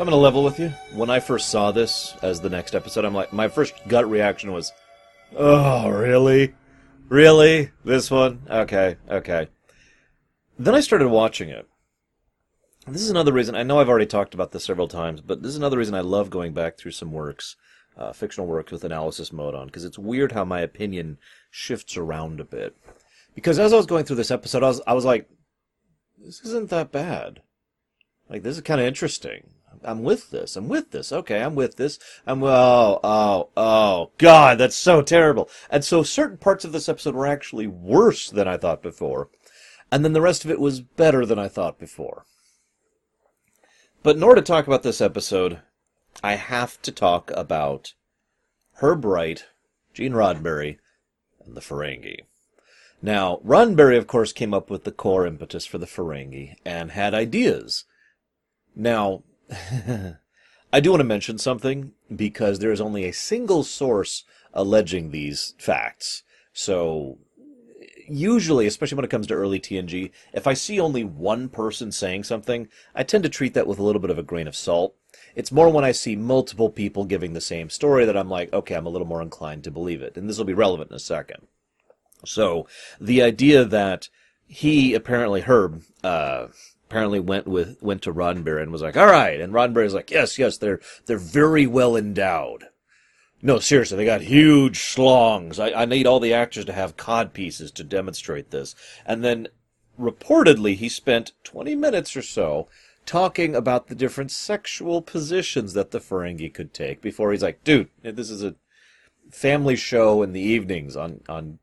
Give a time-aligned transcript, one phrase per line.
[0.00, 0.70] So I'm gonna level with you.
[0.94, 4.50] When I first saw this as the next episode, I'm like, my first gut reaction
[4.50, 4.72] was,
[5.36, 6.54] "Oh, really,
[7.10, 7.72] really?
[7.84, 8.40] This one?
[8.48, 9.48] Okay, okay."
[10.58, 11.68] Then I started watching it.
[12.86, 13.54] This is another reason.
[13.54, 16.00] I know I've already talked about this several times, but this is another reason I
[16.00, 17.56] love going back through some works,
[17.94, 21.18] uh, fictional works with analysis mode on, because it's weird how my opinion
[21.50, 22.74] shifts around a bit.
[23.34, 25.28] Because as I was going through this episode, I was I was like,
[26.16, 27.42] "This isn't that bad."
[28.30, 29.50] Like this is kind of interesting.
[29.84, 30.56] I'm with this.
[30.56, 31.12] I'm with this.
[31.12, 31.98] Okay, I'm with this.
[32.26, 35.48] I'm oh oh oh God, that's so terrible.
[35.70, 39.30] And so certain parts of this episode were actually worse than I thought before,
[39.90, 42.24] and then the rest of it was better than I thought before.
[44.02, 45.60] But in order to talk about this episode,
[46.22, 47.94] I have to talk about
[48.74, 49.44] Herb Wright,
[49.92, 50.78] Gene Roddenberry,
[51.44, 52.20] and the Ferengi.
[53.02, 57.14] Now, Roddenberry, of course, came up with the core impetus for the Ferengi and had
[57.14, 57.84] ideas.
[58.74, 59.22] Now,
[60.72, 65.54] I do want to mention something because there is only a single source alleging these
[65.58, 66.22] facts.
[66.52, 67.18] So,
[68.08, 72.24] usually, especially when it comes to early TNG, if I see only one person saying
[72.24, 74.94] something, I tend to treat that with a little bit of a grain of salt.
[75.34, 78.74] It's more when I see multiple people giving the same story that I'm like, okay,
[78.74, 80.16] I'm a little more inclined to believe it.
[80.16, 81.46] And this will be relevant in a second.
[82.24, 82.66] So,
[83.00, 84.08] the idea that
[84.46, 86.48] he apparently, Herb, uh,
[86.90, 90.38] apparently went with went to Roddenberry and was like, "All right," and Roddenberry's like, "Yes,
[90.38, 92.64] yes, they're they're very well endowed."
[93.40, 95.58] No, seriously, they got huge schlongs.
[95.58, 98.74] I, I need all the actors to have cod pieces to demonstrate this.
[99.06, 99.48] And then,
[99.98, 102.68] reportedly, he spent 20 minutes or so
[103.06, 107.88] talking about the different sexual positions that the Ferengi could take before he's like, dude,
[108.02, 108.56] this is a
[109.30, 111.60] family show in the evenings on, on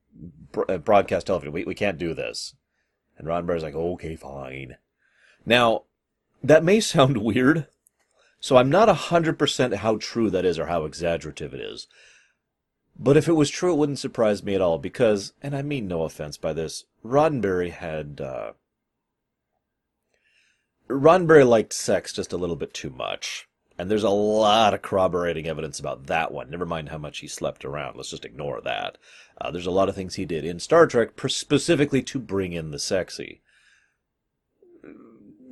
[0.68, 1.54] uh, broadcast television.
[1.54, 2.56] We, we can't do this.
[3.18, 4.78] And Roddenberry's like, okay, fine.
[5.48, 5.84] Now,
[6.44, 7.68] that may sound weird,
[8.40, 11.88] so I'm not 100% how true that is or how exaggerative it is.
[13.00, 15.88] But if it was true, it wouldn't surprise me at all because, and I mean
[15.88, 18.52] no offense by this, Roddenberry had, uh,
[20.90, 23.48] Roddenberry liked sex just a little bit too much.
[23.80, 26.50] And there's a lot of corroborating evidence about that one.
[26.50, 27.96] Never mind how much he slept around.
[27.96, 28.98] Let's just ignore that.
[29.40, 32.72] Uh, there's a lot of things he did in Star Trek specifically to bring in
[32.72, 33.42] the sexy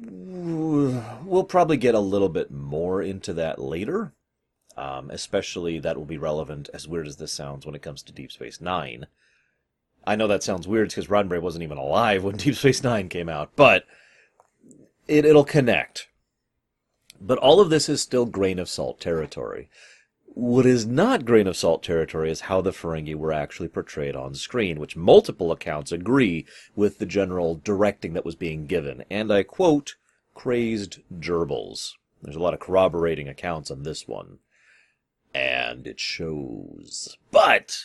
[0.05, 4.13] we'll probably get a little bit more into that later.
[4.77, 8.11] Um, especially that will be relevant, as weird as this sounds, when it comes to
[8.11, 9.07] Deep Space Nine.
[10.05, 13.29] I know that sounds weird because Roddenberry wasn't even alive when Deep Space Nine came
[13.29, 13.85] out, but
[15.07, 16.09] it, it'll connect.
[17.21, 19.69] But all of this is still grain of salt territory.
[20.35, 24.35] What is not grain of salt territory is how the Ferengi were actually portrayed on
[24.35, 29.05] screen, which multiple accounts agree with the general directing that was being given.
[29.09, 29.95] And I quote,
[30.33, 31.93] crazed gerbils.
[32.21, 34.39] There's a lot of corroborating accounts on this one.
[35.33, 37.17] And it shows.
[37.31, 37.77] But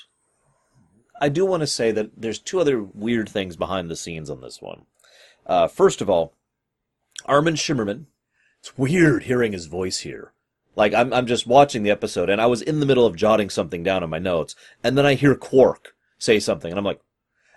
[1.20, 4.40] I do want to say that there's two other weird things behind the scenes on
[4.40, 4.86] this one.
[5.46, 6.34] Uh, first of all,
[7.26, 8.06] Armin Shimerman.
[8.58, 10.32] It's weird hearing his voice here.
[10.76, 13.50] Like I'm I'm just watching the episode and I was in the middle of jotting
[13.50, 17.00] something down in my notes and then I hear Quark say something and I'm like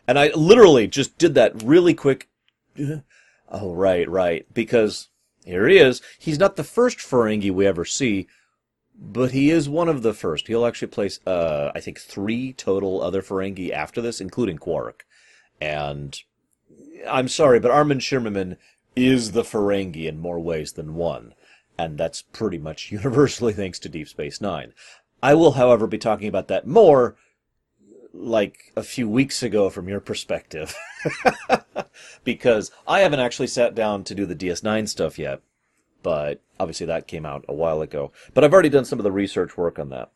[0.07, 2.29] and I literally just did that really quick
[3.53, 4.51] Oh, right, right.
[4.51, 5.09] Because
[5.45, 6.01] here he is.
[6.17, 8.27] He's not the first Ferengi we ever see,
[8.99, 10.47] but he is one of the first.
[10.47, 15.05] He'll actually place, uh, I think, three total other Ferengi after this, including Quark.
[15.61, 16.19] And
[17.07, 18.57] I'm sorry, but Armin Shimerman
[18.95, 21.35] is the Ferengi in more ways than one.
[21.77, 24.73] And that's pretty much universally thanks to Deep Space Nine.
[25.21, 27.15] I will, however, be talking about that more
[28.13, 30.75] like a few weeks ago from your perspective.
[32.23, 35.41] because I haven't actually sat down to do the DS9 stuff yet.
[36.03, 38.11] But obviously that came out a while ago.
[38.33, 40.11] But I've already done some of the research work on that.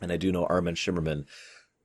[0.00, 1.26] And I do know Armin Shimerman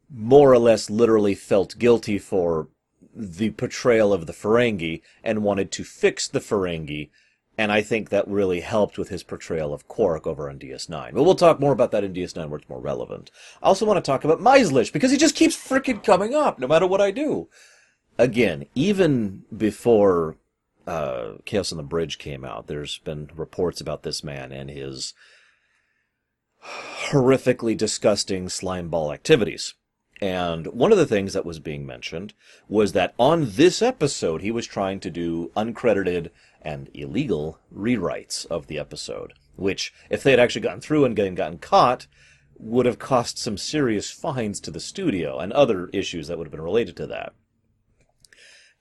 [0.09, 2.69] more or less literally felt guilty for
[3.13, 7.09] the portrayal of the Ferengi and wanted to fix the Ferengi
[7.57, 11.13] and I think that really helped with his portrayal of Quark over on DS9.
[11.13, 13.31] But we'll talk more about that in DS9 where it's more relevant.
[13.63, 16.67] I also want to talk about Maizlish, because he just keeps freaking coming up, no
[16.67, 17.49] matter what I do.
[18.19, 20.37] Again, even before
[20.85, 25.13] uh, Chaos on the Bridge came out, there's been reports about this man and his
[27.09, 29.73] horrifically disgusting slime ball activities.
[30.21, 32.33] And one of the things that was being mentioned
[32.67, 36.31] was that on this episode, he was trying to do uncredited
[36.67, 41.57] and illegal rewrites of the episode, which, if they had actually gotten through and gotten
[41.57, 42.07] caught,
[42.57, 46.51] would have cost some serious fines to the studio and other issues that would have
[46.51, 47.33] been related to that.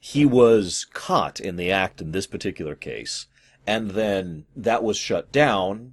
[0.01, 3.27] He was caught in the act in this particular case,
[3.69, 5.93] and then that was shut down,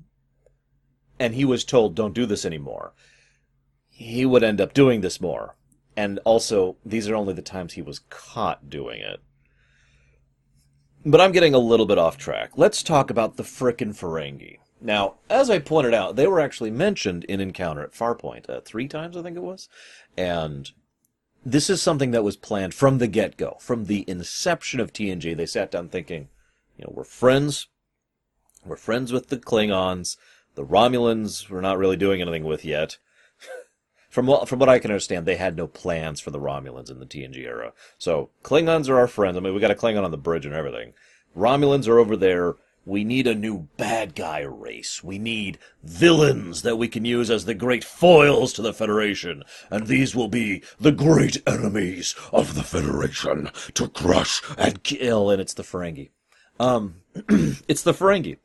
[1.20, 2.94] and he was told, don't do this anymore,
[3.88, 5.56] he would end up doing this more.
[5.96, 9.22] And also, these are only the times he was caught doing it.
[11.06, 12.52] But I'm getting a little bit off track.
[12.56, 14.60] Let's talk about the frickin' Ferengi.
[14.80, 18.88] Now, as I pointed out, they were actually mentioned in Encounter at Farpoint uh, three
[18.88, 19.70] times, I think it was.
[20.18, 20.72] And
[21.46, 25.36] this is something that was planned from the get go, from the inception of TNG.
[25.36, 26.30] They sat down thinking,
[26.78, 27.68] you know, we're friends.
[28.66, 30.16] We're friends with the Klingons.
[30.56, 32.98] The Romulans we're not really doing anything with yet.
[34.14, 37.00] From what from what I can understand, they had no plans for the Romulans in
[37.00, 37.74] the TNG era.
[37.98, 39.36] So Klingons are our friends.
[39.36, 40.94] I mean, we got a Klingon on the bridge and everything.
[41.36, 42.54] Romulans are over there.
[42.86, 45.04] We need a new bad guy race.
[45.04, 49.42] We need villains that we can use as the great foils to the Federation.
[49.72, 55.32] And these will be the great enemies of the Federation to crush and kill.
[55.32, 56.12] And it's the Ferengi.
[56.60, 56.98] Um,
[57.68, 58.38] it's the Ferengi.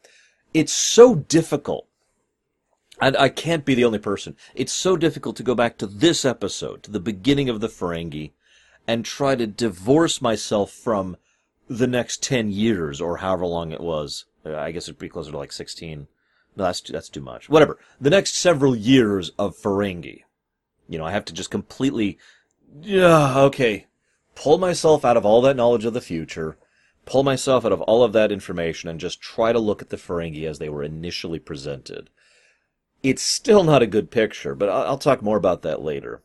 [0.54, 1.87] It's so difficult.
[3.00, 4.36] And I can't be the only person.
[4.54, 8.32] It's so difficult to go back to this episode, to the beginning of the Ferengi,
[8.86, 11.16] and try to divorce myself from
[11.68, 14.24] the next 10 years or however long it was.
[14.44, 16.08] Uh, I guess it'd be closer to like 16.
[16.56, 17.48] No, that's too, that's too much.
[17.48, 17.78] Whatever.
[18.00, 20.22] The next several years of Ferengi.
[20.88, 22.18] You know, I have to just completely,
[22.80, 23.86] yeah, okay,
[24.34, 26.56] pull myself out of all that knowledge of the future,
[27.04, 29.96] pull myself out of all of that information, and just try to look at the
[29.96, 32.08] Ferengi as they were initially presented.
[33.02, 36.22] It's still not a good picture, but I'll talk more about that later.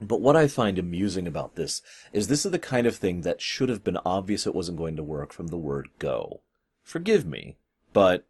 [0.00, 1.82] But what I find amusing about this
[2.12, 4.96] is this is the kind of thing that should have been obvious it wasn't going
[4.96, 6.42] to work from the word go.
[6.82, 7.56] Forgive me,
[7.92, 8.26] but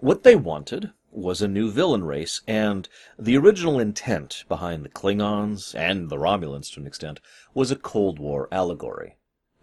[0.00, 2.88] what they wanted was a new villain race, and
[3.18, 7.20] the original intent behind the Klingons and the Romulans to an extent
[7.54, 9.16] was a Cold War allegory.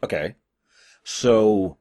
[0.03, 0.35] Okay.
[1.03, 1.77] So,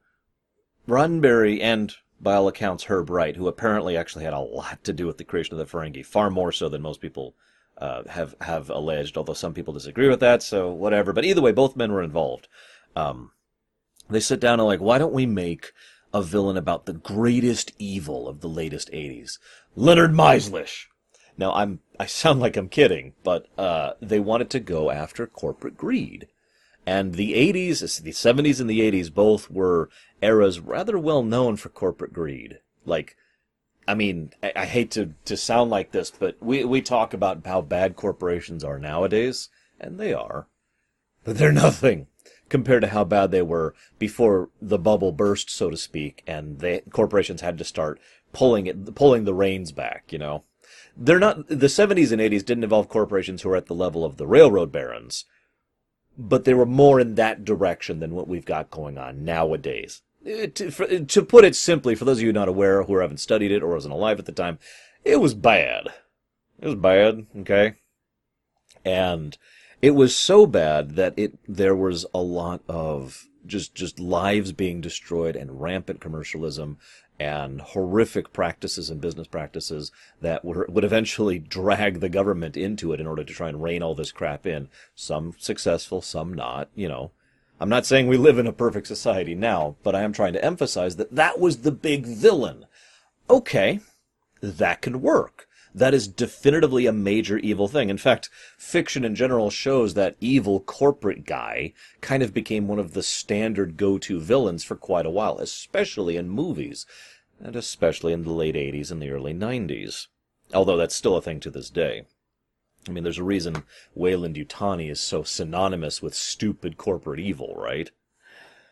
[0.86, 5.06] Roddenberry and, by all accounts, Herb Wright, who apparently actually had a lot to do
[5.06, 7.34] with the creation of the Ferengi, far more so than most people
[7.78, 10.42] uh, have have alleged, although some people disagree with that.
[10.42, 11.12] So whatever.
[11.12, 12.48] But either way, both men were involved.
[12.94, 13.32] Um,
[14.08, 15.72] they sit down and like, why don't we make
[16.14, 19.38] a villain about the greatest evil of the latest '80s,
[19.74, 20.86] Leonard Maizlish?
[21.36, 25.76] Now I'm I sound like I'm kidding, but uh, they wanted to go after corporate
[25.76, 26.28] greed.
[26.86, 29.88] And the 80s, the 70s and the 80s both were
[30.20, 32.58] eras rather well known for corporate greed.
[32.84, 33.16] Like,
[33.86, 37.46] I mean, I, I, hate to, to sound like this, but we, we talk about
[37.46, 39.48] how bad corporations are nowadays,
[39.80, 40.48] and they are.
[41.24, 42.08] But they're nothing
[42.48, 46.82] compared to how bad they were before the bubble burst, so to speak, and the
[46.90, 48.00] corporations had to start
[48.32, 50.44] pulling it, pulling the reins back, you know.
[50.96, 54.16] They're not, the 70s and 80s didn't involve corporations who were at the level of
[54.16, 55.24] the railroad barons,
[56.18, 60.02] but they were more in that direction than what we've got going on nowadays.
[60.24, 63.18] Uh, to, for, to put it simply, for those of you not aware who haven't
[63.18, 64.58] studied it or wasn't alive at the time,
[65.04, 65.88] it was bad.
[66.60, 67.74] It was bad, okay?
[68.84, 69.36] And
[69.80, 74.80] it was so bad that it there was a lot of just just lives being
[74.80, 76.78] destroyed and rampant commercialism
[77.18, 83.00] and horrific practices and business practices that would, would eventually drag the government into it
[83.00, 84.68] in order to try and rein all this crap in.
[84.94, 87.12] Some successful, some not, you know.
[87.60, 90.44] I'm not saying we live in a perfect society now, but I am trying to
[90.44, 92.66] emphasize that that was the big villain.
[93.30, 93.80] Okay,
[94.40, 95.46] that can work.
[95.74, 97.88] That is definitively a major evil thing.
[97.88, 102.92] In fact, fiction in general shows that evil corporate guy kind of became one of
[102.92, 106.84] the standard go-to villains for quite a while, especially in movies,
[107.40, 110.08] and especially in the late 80s and the early 90s.
[110.52, 112.04] Although that's still a thing to this day.
[112.88, 113.62] I mean, there's a reason
[113.94, 117.90] Weyland Yutani is so synonymous with stupid corporate evil, right?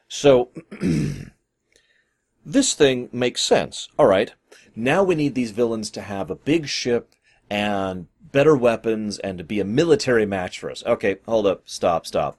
[0.09, 0.51] So,
[2.45, 3.89] this thing makes sense.
[3.99, 4.35] All right,
[4.77, 7.13] now we need these villains to have a big ship
[7.49, 10.85] and better weapons and to be a military match for us.
[10.85, 12.39] Okay, hold up, stop, stop.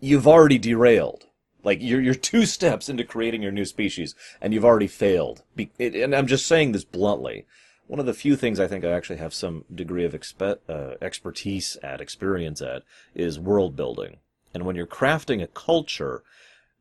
[0.00, 1.26] You've already derailed.
[1.64, 5.42] Like you're you're two steps into creating your new species, and you've already failed.
[5.56, 7.46] Be- and I'm just saying this bluntly
[7.88, 10.94] one of the few things I think I actually have some degree of expe- uh,
[11.02, 12.82] expertise at, experience at,
[13.14, 14.18] is world building.
[14.54, 16.22] And when you're crafting a culture,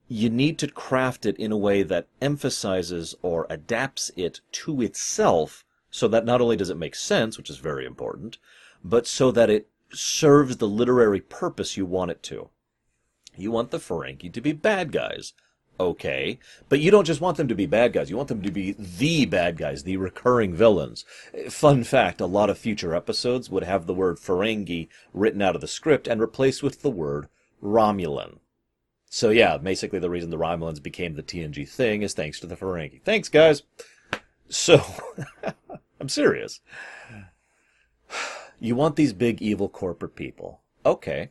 [0.07, 5.65] you need to craft it in a way that emphasizes or adapts it to itself
[5.89, 8.37] so that not only does it make sense, which is very important,
[8.83, 12.49] but so that it serves the literary purpose you want it to.
[13.35, 15.33] You want the Ferengi to be bad guys.
[15.79, 16.39] Okay.
[16.69, 18.09] But you don't just want them to be bad guys.
[18.09, 21.05] You want them to be the bad guys, the recurring villains.
[21.49, 25.61] Fun fact, a lot of future episodes would have the word Ferengi written out of
[25.61, 27.27] the script and replaced with the word
[27.61, 28.39] Romulan.
[29.09, 32.55] So yeah, basically the reason the Romulans became the TNG thing is thanks to the
[32.55, 33.01] Ferengi.
[33.03, 33.63] Thanks, guys.
[34.49, 34.81] So,
[35.99, 36.61] I'm serious.
[38.59, 40.61] You want these big evil corporate people.
[40.85, 41.29] Okay.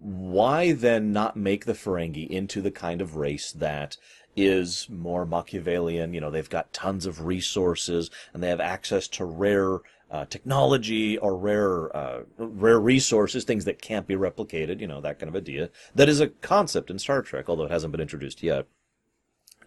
[0.00, 3.96] Why then not make the Ferengi into the kind of race that
[4.36, 6.14] is more Machiavellian?
[6.14, 11.18] You know, they've got tons of resources and they have access to rare uh, technology
[11.18, 15.36] or rare uh, rare resources, things that can't be replicated, you know, that kind of
[15.36, 15.70] idea.
[15.94, 18.66] That is a concept in Star Trek, although it hasn't been introduced yet.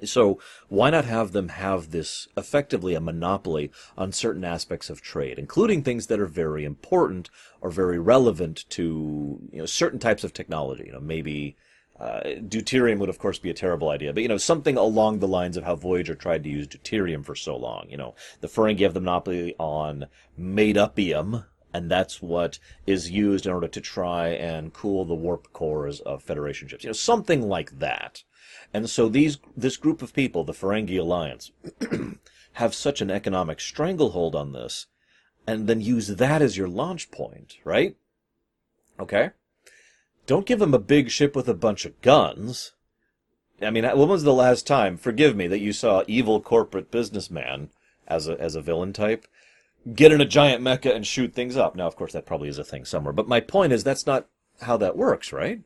[0.04, 5.38] So why not have them have this effectively a monopoly on certain aspects of trade,
[5.38, 7.30] including things that are very important
[7.60, 10.86] or very relevant to you know certain types of technology.
[10.88, 11.56] You know, maybe
[12.02, 15.28] uh, deuterium would of course be a terrible idea, but you know something along the
[15.28, 17.86] lines of how Voyager tried to use deuterium for so long.
[17.92, 23.46] You know, the Ferengi have the monopoly on made upium, and that's what is used
[23.46, 26.84] in order to try and cool the warp cores of Federation ships.
[26.84, 28.24] You know, something like that.
[28.74, 31.52] And so these this group of people, the Ferengi Alliance,
[32.54, 34.88] have such an economic stranglehold on this,
[35.46, 37.96] and then use that as your launch point, right?
[39.00, 39.30] Okay.
[40.32, 42.72] Don't give him a big ship with a bunch of guns.
[43.62, 47.70] I mean, when was the last time, forgive me, that you saw evil corporate businessman
[48.08, 49.28] as a as a villain type
[49.94, 51.76] get in a giant mecha and shoot things up?
[51.76, 54.30] Now, of course, that probably is a thing somewhere, but my point is that's not
[54.62, 55.64] how that works, right?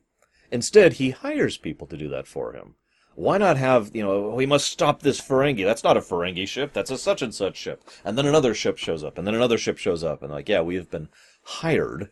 [0.49, 2.73] Instead, he hires people to do that for him.
[3.13, 5.63] Why not have, you know, we must stop this Ferengi.
[5.63, 6.73] That's not a Ferengi ship.
[6.73, 7.83] That's a such and such ship.
[8.03, 10.61] And then another ship shows up, and then another ship shows up, and like, yeah,
[10.61, 11.09] we have been
[11.43, 12.09] hired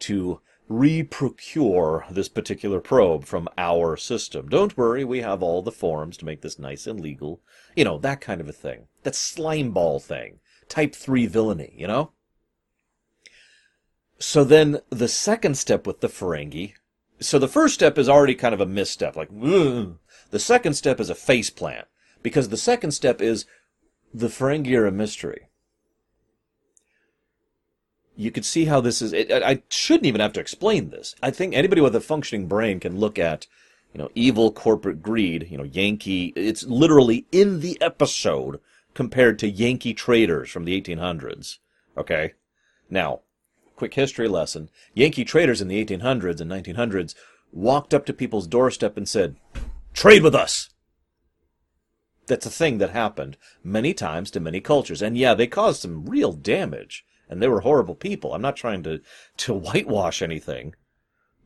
[0.00, 4.48] to re-procure this particular probe from our system.
[4.48, 7.42] Don't worry, we have all the forms to make this nice and legal.
[7.76, 8.86] You know, that kind of a thing.
[9.02, 10.40] That slime ball thing.
[10.68, 12.12] Type 3 villainy, you know?
[14.18, 16.74] So then the second step with the Ferengi
[17.20, 19.98] so the first step is already kind of a misstep, like, Ugh.
[20.30, 21.86] the second step is a face plant,
[22.22, 23.44] because the second step is
[24.12, 25.49] the Ferengi are a mystery.
[28.16, 29.12] You could see how this is.
[29.12, 31.14] It, I shouldn't even have to explain this.
[31.22, 33.46] I think anybody with a functioning brain can look at,
[33.94, 35.48] you know, evil corporate greed.
[35.50, 36.32] You know, Yankee.
[36.36, 38.60] It's literally in the episode
[38.94, 41.58] compared to Yankee traders from the 1800s.
[41.96, 42.34] Okay,
[42.88, 43.20] now
[43.80, 44.68] quick history lesson.
[44.92, 47.14] Yankee traders in the 1800s and 1900s
[47.50, 49.36] walked up to people's doorstep and said,
[49.94, 50.68] Trade with us!
[52.26, 55.00] That's a thing that happened many times to many cultures.
[55.00, 57.06] And yeah, they caused some real damage.
[57.30, 58.34] And they were horrible people.
[58.34, 59.00] I'm not trying to,
[59.38, 60.74] to whitewash anything.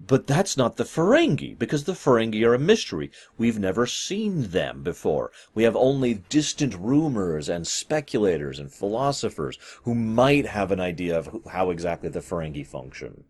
[0.00, 3.12] But that's not the Ferengi, because the Ferengi are a mystery.
[3.38, 5.31] We've never seen them before.
[5.55, 11.43] We have only distant rumors and speculators and philosophers who might have an idea of
[11.53, 13.25] how exactly the Ferengi function.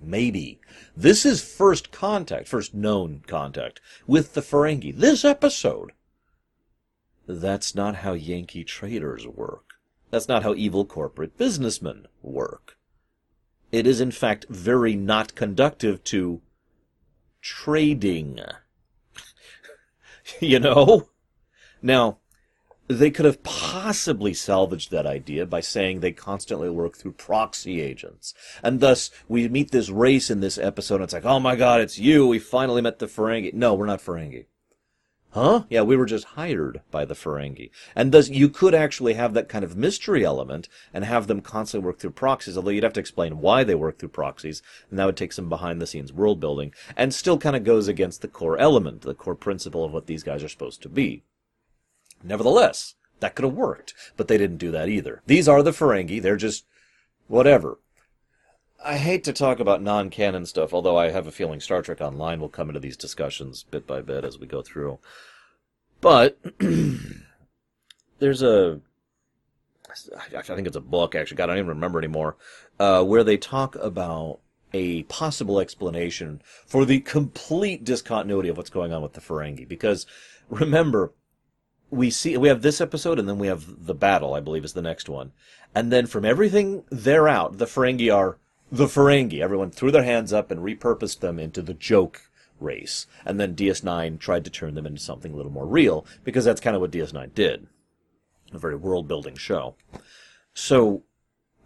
[0.00, 0.60] Maybe.
[0.96, 4.94] This is first contact, first known contact with the Ferengi.
[4.94, 5.92] This episode.
[7.26, 9.73] That's not how Yankee traders work.
[10.14, 12.78] That's not how evil corporate businessmen work.
[13.72, 16.40] It is in fact very not conductive to
[17.40, 18.38] trading.
[20.40, 21.08] you know?
[21.82, 22.18] Now,
[22.86, 28.34] they could have possibly salvaged that idea by saying they constantly work through proxy agents.
[28.62, 31.80] And thus, we meet this race in this episode, and it's like, oh my god,
[31.80, 33.52] it's you, we finally met the Ferengi.
[33.52, 34.46] No, we're not Ferengi.
[35.34, 35.64] Huh?
[35.68, 37.70] Yeah, we were just hired by the Ferengi.
[37.96, 41.84] And thus, you could actually have that kind of mystery element and have them constantly
[41.84, 45.06] work through proxies, although you'd have to explain why they work through proxies, and that
[45.06, 48.28] would take some behind the scenes world building, and still kind of goes against the
[48.28, 51.24] core element, the core principle of what these guys are supposed to be.
[52.22, 55.20] Nevertheless, that could have worked, but they didn't do that either.
[55.26, 56.64] These are the Ferengi, they're just
[57.26, 57.78] whatever.
[58.84, 62.38] I hate to talk about non-canon stuff, although I have a feeling Star Trek Online
[62.38, 64.98] will come into these discussions bit by bit as we go through.
[66.02, 66.38] But
[68.18, 68.80] there's a,
[70.36, 71.38] I think it's a book actually.
[71.38, 72.36] God, I don't even remember anymore,
[72.78, 74.40] uh, where they talk about
[74.74, 79.66] a possible explanation for the complete discontinuity of what's going on with the Ferengi.
[79.66, 80.04] Because
[80.50, 81.12] remember,
[81.90, 84.34] we see we have this episode and then we have the battle.
[84.34, 85.32] I believe is the next one,
[85.74, 88.38] and then from everything there out, the Ferengi are
[88.70, 89.40] the Ferengi.
[89.40, 92.22] Everyone threw their hands up and repurposed them into the joke
[92.60, 93.06] race.
[93.24, 96.60] And then DS9 tried to turn them into something a little more real, because that's
[96.60, 97.66] kind of what DS9 did.
[98.52, 99.74] A very world building show.
[100.52, 101.02] So,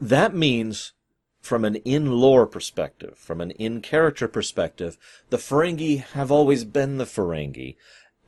[0.01, 0.93] that means,
[1.41, 4.97] from an in lore perspective, from an in character perspective,
[5.31, 7.77] the Ferengi have always been the Ferengi.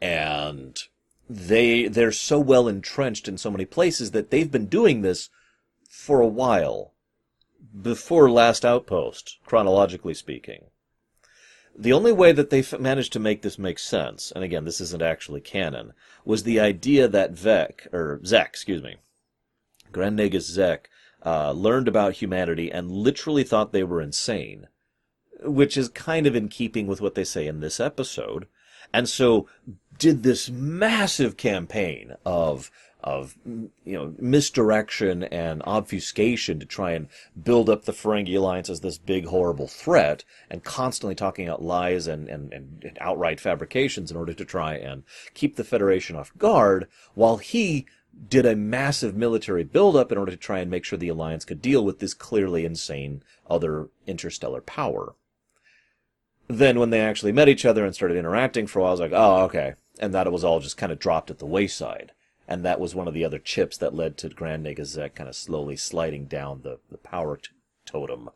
[0.02, 0.78] And
[1.28, 5.30] they, they're so well entrenched in so many places that they've been doing this
[5.88, 6.92] for a while
[7.82, 10.64] before Last Outpost, chronologically speaking.
[11.76, 15.02] The only way that they managed to make this make sense, and again, this isn't
[15.02, 15.92] actually canon,
[16.24, 18.96] was the idea that Vec, or Zek, excuse me,
[19.92, 20.90] Grand Nagus Zek,
[21.24, 24.66] uh, learned about humanity and literally thought they were insane,
[25.42, 28.46] which is kind of in keeping with what they say in this episode,
[28.92, 29.46] and so
[29.98, 32.70] did this massive campaign of
[33.02, 37.08] of you know misdirection and obfuscation to try and
[37.42, 42.06] build up the Ferengi alliance as this big horrible threat, and constantly talking out lies
[42.06, 45.02] and, and, and outright fabrications in order to try and
[45.34, 47.86] keep the Federation off guard, while he
[48.28, 51.62] did a massive military buildup in order to try and make sure the alliance could
[51.62, 55.14] deal with this clearly insane other interstellar power.
[56.48, 59.00] Then when they actually met each other and started interacting for a while, I was
[59.00, 59.74] like, oh, okay.
[60.00, 62.12] And that it was all just kind of dropped at the wayside
[62.50, 65.28] and that was one of the other chips that led to Grand Nagus Zek kind
[65.28, 67.50] of slowly sliding down the, the power t-
[67.86, 68.28] totem.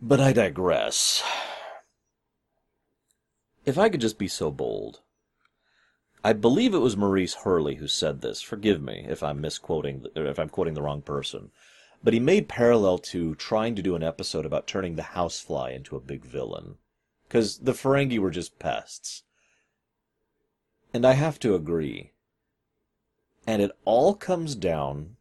[0.00, 1.20] But I digress.
[3.66, 5.00] If I could just be so bold.
[6.22, 8.40] I believe it was Maurice Hurley who said this.
[8.40, 11.50] Forgive me if I'm misquoting, if I'm quoting the wrong person.
[12.04, 15.96] But he made parallel to trying to do an episode about turning the housefly into
[15.96, 16.76] a big villain.
[17.26, 19.24] Because the Ferengi were just pests.
[20.94, 22.12] And I have to agree.
[23.46, 25.16] And it all comes down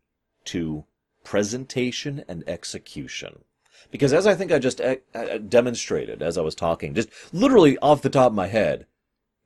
[0.45, 0.85] to
[1.23, 3.43] presentation and execution.
[3.91, 7.77] Because as I think I just uh, uh, demonstrated as I was talking, just literally
[7.79, 8.85] off the top of my head,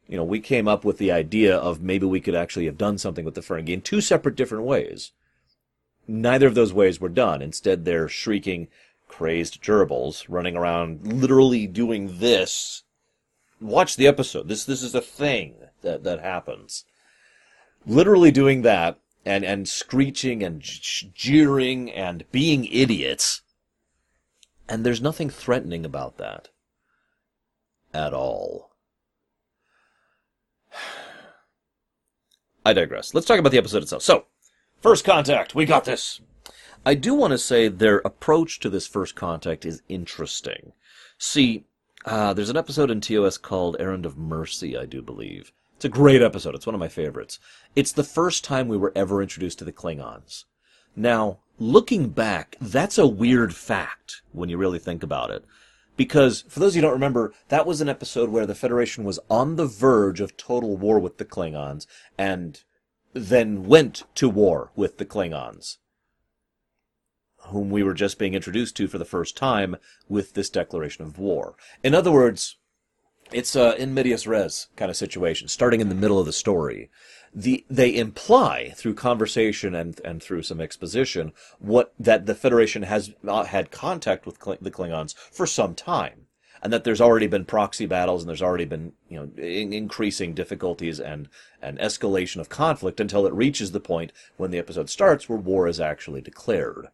[0.07, 2.97] you know, we came up with the idea of maybe we could actually have done
[2.97, 5.11] something with the Ferengi in two separate different ways.
[6.07, 7.41] Neither of those ways were done.
[7.41, 8.67] Instead, they're shrieking,
[9.07, 12.83] crazed gerbils running around, literally doing this.
[13.61, 14.49] Watch the episode.
[14.49, 16.83] This this is a thing that that happens
[17.85, 23.41] literally doing that and and screeching and jeering and being idiots.
[24.67, 26.49] And there's nothing threatening about that
[27.93, 28.71] at all.
[32.65, 33.13] I digress.
[33.13, 34.03] Let's talk about the episode itself.
[34.03, 34.25] So,
[34.81, 36.21] first contact, we got this.
[36.85, 40.73] I do want to say their approach to this first contact is interesting.
[41.17, 41.65] See,
[42.05, 45.53] uh, there's an episode in TOS called Errand of Mercy, I do believe.
[45.83, 46.55] It's a great episode.
[46.55, 47.39] It's one of my favorites.
[47.75, 50.45] It's the first time we were ever introduced to the Klingons.
[50.95, 55.43] Now, looking back, that's a weird fact when you really think about it.
[55.97, 59.03] Because, for those of you who don't remember, that was an episode where the Federation
[59.03, 61.85] was on the verge of total war with the Klingons,
[62.17, 62.63] and
[63.11, 65.79] then went to war with the Klingons,
[67.47, 69.75] whom we were just being introduced to for the first time
[70.07, 71.57] with this declaration of war.
[71.83, 72.55] In other words,
[73.31, 76.89] it's a in medias res kind of situation, starting in the middle of the story.
[77.35, 83.13] The, they imply through conversation and and through some exposition what that the Federation has
[83.23, 86.27] not had contact with the Klingons for some time,
[86.61, 90.33] and that there's already been proxy battles and there's already been you know in, increasing
[90.33, 91.27] difficulties and
[91.61, 95.67] and escalation of conflict until it reaches the point when the episode starts where war
[95.67, 96.87] is actually declared.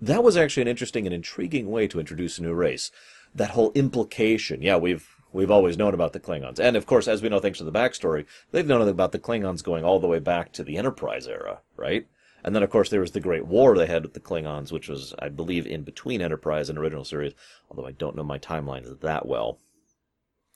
[0.00, 2.90] That was actually an interesting and intriguing way to introduce a new race.
[3.34, 6.58] That whole implication, yeah, we've We've always known about the Klingons.
[6.58, 9.62] And of course, as we know thanks to the backstory, they've known about the Klingons
[9.62, 12.06] going all the way back to the Enterprise era, right?
[12.42, 14.88] And then, of course, there was the Great War they had with the Klingons, which
[14.88, 17.34] was, I believe, in between Enterprise and original series,
[17.70, 19.58] although I don't know my timelines that well.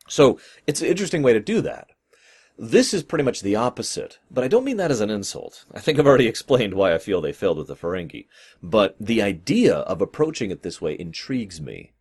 [0.09, 1.89] So, it's an interesting way to do that.
[2.57, 5.65] This is pretty much the opposite, but I don't mean that as an insult.
[5.75, 8.29] I think I've already explained why I feel they failed with the Ferengi.
[8.63, 11.93] But the idea of approaching it this way intrigues me.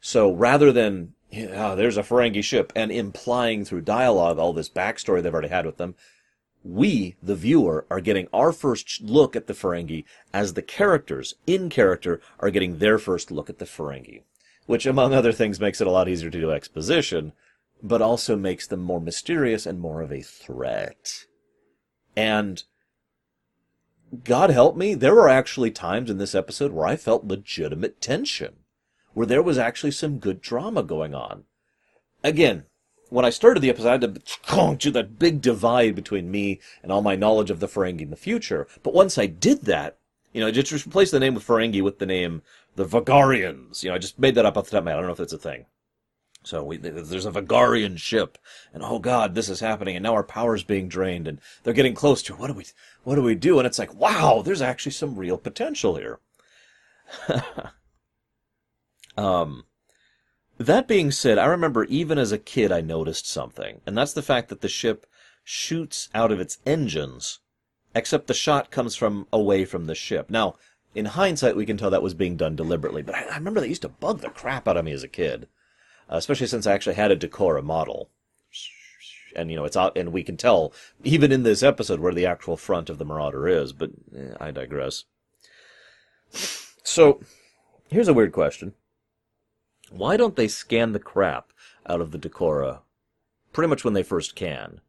[0.00, 5.22] So rather than yeah, there's a Ferengi ship, and implying through dialogue all this backstory
[5.22, 5.94] they've already had with them,
[6.62, 11.68] we, the viewer, are getting our first look at the Ferengi as the characters, in
[11.68, 14.22] character, are getting their first look at the Ferengi.
[14.66, 17.32] Which, among other things, makes it a lot easier to do exposition,
[17.82, 21.26] but also makes them more mysterious and more of a threat.
[22.16, 22.64] And
[24.24, 28.56] God help me, there were actually times in this episode where I felt legitimate tension
[29.16, 31.44] where there was actually some good drama going on.
[32.22, 32.66] Again,
[33.08, 36.92] when I started the episode, I had to to that big divide between me and
[36.92, 38.66] all my knowledge of the Ferengi in the future.
[38.82, 39.96] But once I did that,
[40.34, 42.42] you know, I just replaced the name of Ferengi with the name
[42.74, 43.82] the Vagarians.
[43.82, 44.98] You know, I just made that up off the top of my head.
[44.98, 45.64] I don't know if that's a thing.
[46.42, 48.36] So we, there's a Vagarian ship,
[48.74, 51.94] and oh god, this is happening, and now our power's being drained, and they're getting
[51.94, 52.34] close to.
[52.34, 52.66] What do we,
[53.02, 53.58] what do we do?
[53.58, 56.20] And it's like, wow, there's actually some real potential here.
[59.16, 59.64] Um,
[60.58, 64.22] that being said, I remember even as a kid I noticed something, and that's the
[64.22, 65.06] fact that the ship
[65.44, 67.40] shoots out of its engines,
[67.94, 70.30] except the shot comes from away from the ship.
[70.30, 70.56] Now,
[70.94, 73.68] in hindsight, we can tell that was being done deliberately, but I, I remember that
[73.68, 75.46] used to bug the crap out of me as a kid.
[76.08, 78.10] especially since I actually had a D'Kora model.
[79.34, 80.72] And you know it's out, and we can tell
[81.04, 83.74] even in this episode where the actual front of the Marauder is.
[83.74, 85.04] But eh, I digress.
[86.82, 87.20] So,
[87.90, 88.72] here's a weird question:
[89.90, 91.52] Why don't they scan the crap
[91.86, 92.80] out of the D'Kora
[93.52, 94.80] pretty much when they first can?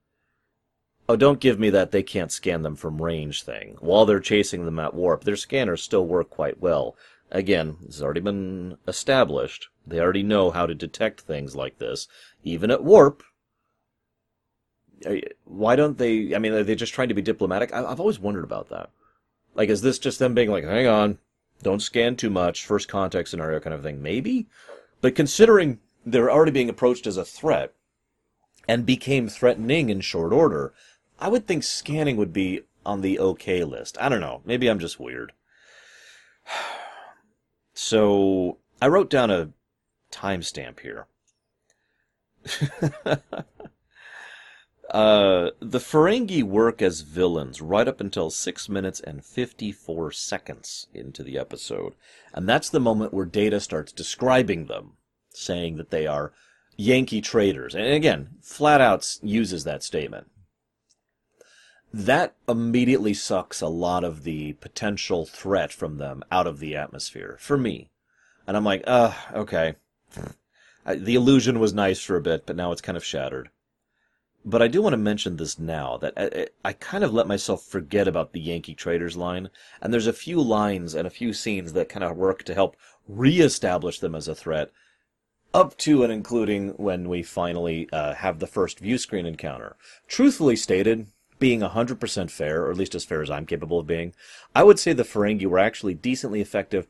[1.09, 3.77] Oh, don't give me that they can't scan them from range thing.
[3.79, 6.97] While they're chasing them at warp, their scanners still work quite well.
[7.31, 9.69] Again, has already been established.
[9.85, 12.07] They already know how to detect things like this,
[12.43, 13.23] even at warp.
[15.45, 16.35] Why don't they?
[16.35, 17.73] I mean, are they just trying to be diplomatic?
[17.73, 18.89] I've always wondered about that.
[19.55, 21.19] Like, is this just them being like, hang on,
[21.63, 24.01] don't scan too much, first contact scenario kind of thing?
[24.01, 24.47] Maybe.
[25.01, 27.73] But considering they're already being approached as a threat
[28.67, 30.73] and became threatening in short order,
[31.19, 33.97] I would think scanning would be on the okay list.
[33.99, 34.41] I don't know.
[34.45, 35.33] Maybe I'm just weird.
[37.79, 39.49] So I wrote down a
[40.11, 41.05] timestamp here.
[44.91, 51.23] uh, the Ferengi work as villains right up until 6 minutes and 54 seconds into
[51.23, 51.93] the episode.
[52.33, 54.93] And that's the moment where Data starts describing them,
[55.29, 56.31] saying that they are
[56.77, 57.75] Yankee traders.
[57.75, 60.27] And again, flat out uses that statement
[61.93, 67.37] that immediately sucks a lot of the potential threat from them out of the atmosphere
[67.39, 67.89] for me.
[68.45, 69.75] And I'm like, uh, okay.
[70.85, 73.49] the illusion was nice for a bit, but now it's kind of shattered.
[74.49, 77.65] But I do want to mention this now that I, I, kind of let myself
[77.65, 79.49] forget about the Yankee Traders line,
[79.81, 82.77] and there's a few lines and a few scenes that kind of work to help
[83.09, 84.71] reestablish them as a threat,
[85.53, 89.75] up to and including when we finally uh, have the first view screen encounter.
[90.07, 91.07] Truthfully stated,
[91.39, 94.13] being 100% fair, or at least as fair as I'm capable of being,
[94.55, 96.87] I would say the Ferengi were actually decently effective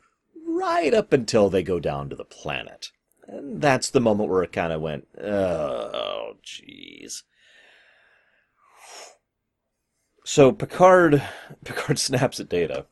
[0.47, 2.91] right up until they go down to the planet.
[3.27, 7.23] And that's the moment where it kind of went, oh, jeez.
[10.29, 11.23] So Picard,
[11.63, 12.85] Picard snaps at Data,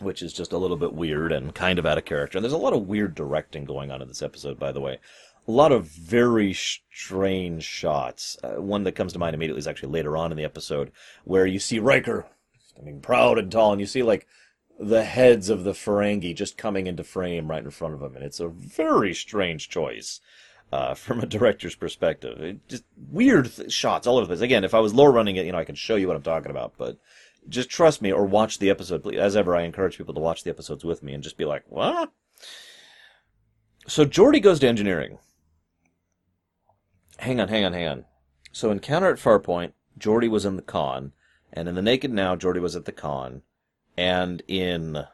[0.00, 2.36] which is just a little bit weird and kind of out of character.
[2.36, 4.98] And there's a lot of weird directing going on in this episode, by the way
[5.46, 8.36] a lot of very strange shots.
[8.42, 10.90] Uh, one that comes to mind immediately is actually later on in the episode,
[11.24, 12.26] where you see Riker
[12.66, 14.26] standing proud and tall, and you see like
[14.78, 18.24] the heads of the Ferengi just coming into frame right in front of him, and
[18.24, 20.20] it's a very strange choice.
[20.74, 24.40] Uh, from a director's perspective, it just weird th- shots all over the place.
[24.40, 26.22] Again, if I was lore running it, you know, I can show you what I'm
[26.22, 26.74] talking about.
[26.76, 26.98] But
[27.48, 29.06] just trust me, or watch the episode.
[29.14, 31.64] As ever, I encourage people to watch the episodes with me and just be like,
[31.68, 32.10] "What?"
[33.86, 35.18] So Geordi goes to engineering
[37.18, 38.04] hang on, hang on, hang on.
[38.52, 41.12] So Encounter at Farpoint, Geordi was in the con,
[41.52, 43.42] and in the Naked Now, Geordi was at the con,
[43.96, 45.04] and in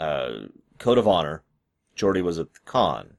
[0.00, 0.30] uh,
[0.78, 1.42] Code of Honor,
[1.96, 3.14] Geordi was at the con.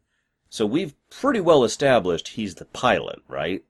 [0.49, 3.63] So we've pretty well established he's the pilot, right?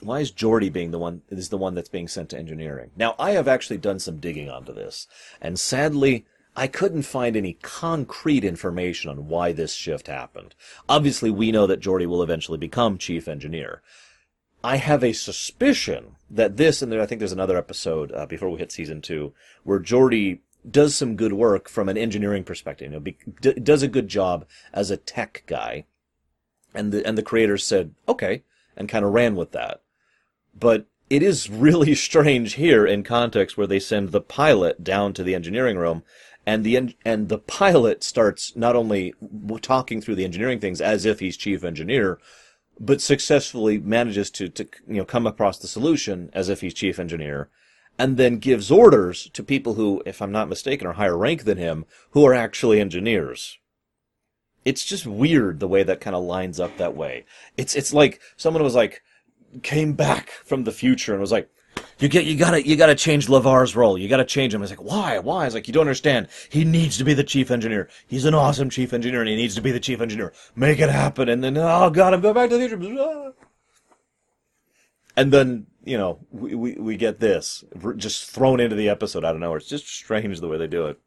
[0.00, 2.90] Why is Geordi being the one is the one that's being sent to engineering?
[2.96, 5.06] Now I have actually done some digging onto this,
[5.40, 6.24] and sadly,
[6.56, 10.54] I couldn't find any concrete information on why this shift happened.
[10.88, 13.82] Obviously, we know that Geordi will eventually become chief engineer.
[14.64, 18.58] I have a suspicion that this, and I think there's another episode uh, before we
[18.58, 19.32] hit season two,
[19.64, 22.86] where Geordi does some good work from an engineering perspective.
[22.86, 25.84] You know, be, d- does a good job as a tech guy,
[26.74, 28.42] and the and the creators said okay,
[28.76, 29.82] and kind of ran with that.
[30.58, 35.22] But it is really strange here in context where they send the pilot down to
[35.22, 36.02] the engineering room
[36.46, 39.14] and the and the pilot starts not only
[39.60, 42.18] talking through the engineering things as if he's chief engineer,
[42.78, 46.98] but successfully manages to to you know come across the solution as if he's chief
[46.98, 47.50] engineer,
[48.00, 51.58] and then gives orders to people who, if I'm not mistaken, are higher rank than
[51.58, 53.58] him, who are actually engineers.
[54.64, 57.26] It's just weird the way that kind of lines up that way.
[57.58, 59.02] It's it's like someone was like
[59.62, 61.50] came back from the future and was like,
[61.98, 63.98] you get you gotta you gotta change LeVar's role.
[63.98, 64.62] You gotta change him.
[64.62, 65.18] Was like, why?
[65.18, 65.44] Why?
[65.44, 66.28] Was like, you don't understand.
[66.48, 67.90] He needs to be the chief engineer.
[68.06, 70.32] He's an awesome chief engineer, and he needs to be the chief engineer.
[70.56, 71.28] Make it happen.
[71.28, 73.34] And then, oh god, I'm going back to the future.
[75.18, 77.64] And then you know we, we we get this
[77.96, 79.58] just thrown into the episode out of nowhere.
[79.58, 81.00] It's just strange the way they do it.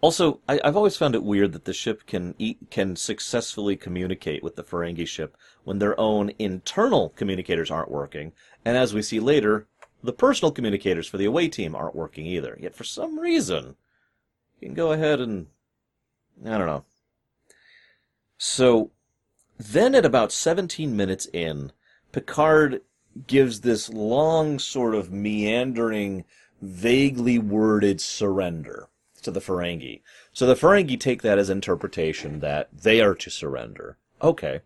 [0.00, 4.42] Also, I, have always found it weird that the ship can eat, can successfully communicate
[4.42, 8.32] with the Ferengi ship when their own internal communicators aren't working,
[8.64, 9.68] and as we see later,
[10.02, 12.58] the personal communicators for the away team aren't working either.
[12.60, 13.76] Yet for some reason,
[14.60, 15.46] you can go ahead and
[16.44, 16.84] I don't know.
[18.38, 18.90] So
[19.56, 21.70] then at about 17 minutes in,
[22.10, 22.80] Picard
[23.26, 26.24] gives this long sort of meandering,
[26.60, 28.88] vaguely worded surrender
[29.22, 30.02] to the Ferengi.
[30.32, 33.98] So the Ferengi take that as interpretation that they are to surrender.
[34.20, 34.60] Okay.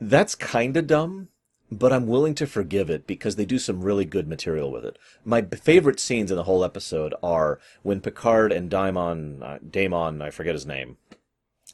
[0.00, 1.28] That's kind of dumb,
[1.70, 4.98] but I'm willing to forgive it because they do some really good material with it.
[5.24, 10.54] My favorite scenes in the whole episode are when Picard and Daimon, uh, I forget
[10.54, 10.98] his name,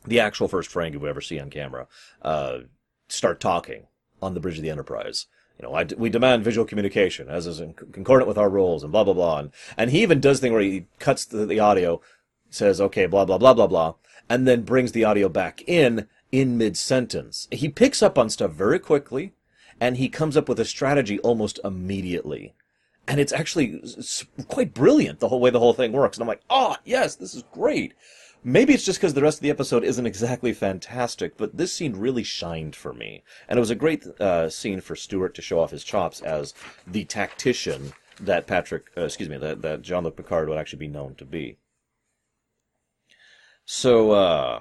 [0.07, 1.87] the actual first Ferengi we ever see on camera,
[2.23, 2.61] uh,
[3.09, 3.87] start talking
[4.23, 5.27] on the bridge of the Enterprise.
[5.59, 8.92] You know, I, we demand visual communication as is in, concordant with our rules and
[8.92, 9.38] blah blah blah.
[9.38, 12.01] And, and he even does thing where he cuts the, the audio,
[12.51, 13.94] says okay blah blah blah blah blah,
[14.29, 17.49] and then brings the audio back in in mid sentence.
[17.51, 19.33] He picks up on stuff very quickly,
[19.81, 22.55] and he comes up with a strategy almost immediately.
[23.09, 23.83] And it's actually
[24.49, 26.18] quite brilliant the whole way the whole thing works.
[26.18, 27.94] And I'm like, oh yes, this is great.
[28.44, 31.96] Maybe it's just because the rest of the episode isn't exactly fantastic, but this scene
[31.96, 33.24] really shined for me.
[33.48, 36.55] And it was a great uh, scene for Stewart to show off his chops as
[36.87, 41.14] the tactician that Patrick, uh, excuse me, that, that Jean-Luc Picard would actually be known
[41.16, 41.59] to be.
[43.64, 44.61] So, uh,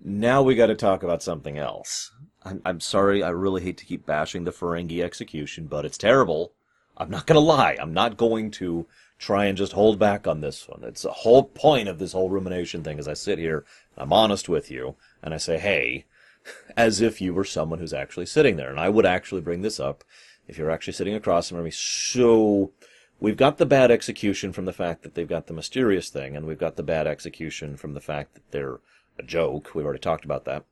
[0.04, 2.12] now we got to talk about something else.
[2.42, 6.52] I'm, I'm sorry, I really hate to keep bashing the Ferengi execution, but it's terrible.
[6.96, 7.76] I'm not going to lie.
[7.80, 8.86] I'm not going to
[9.18, 10.82] try and just hold back on this one.
[10.84, 13.64] It's the whole point of this whole rumination thing is I sit here,
[13.96, 16.06] I'm honest with you, and I say, hey,
[16.76, 18.70] as if you were someone who's actually sitting there.
[18.70, 20.04] And I would actually bring this up
[20.46, 21.70] if you're actually sitting across from me.
[21.70, 22.72] So
[23.20, 26.46] we've got the bad execution from the fact that they've got the mysterious thing, and
[26.46, 28.80] we've got the bad execution from the fact that they're
[29.18, 29.74] a joke.
[29.74, 30.64] We've already talked about that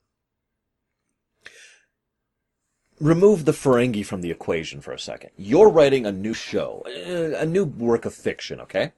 [3.03, 5.31] remove the Ferengi from the equation for a second.
[5.37, 8.93] You're writing a new show, a new work of fiction, okay?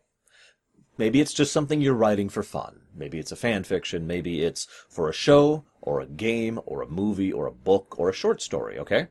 [0.99, 2.83] Maybe it's just something you're writing for fun.
[2.95, 4.07] Maybe it's a fan fiction.
[4.07, 8.11] Maybe it's for a show, or a game, or a movie, or a book, or
[8.11, 9.09] a short story, okay?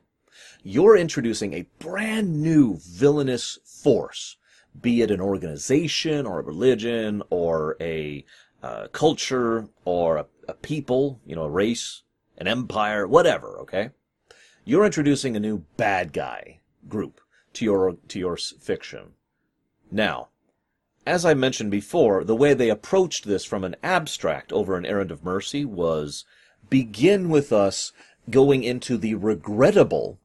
[0.62, 4.36] You're introducing a brand new villainous force,
[4.80, 8.24] be it an organization, or a religion, or a
[8.62, 12.02] uh, culture, or a, a people, you know, a race,
[12.38, 13.90] an empire, whatever, okay?
[14.66, 17.20] You're introducing a new bad guy group
[17.52, 19.12] to your to your fiction.
[19.90, 20.28] Now,
[21.06, 25.10] as I mentioned before, the way they approached this from an abstract over an errand
[25.10, 26.24] of mercy was
[26.70, 27.92] begin with us
[28.30, 30.18] going into the regrettable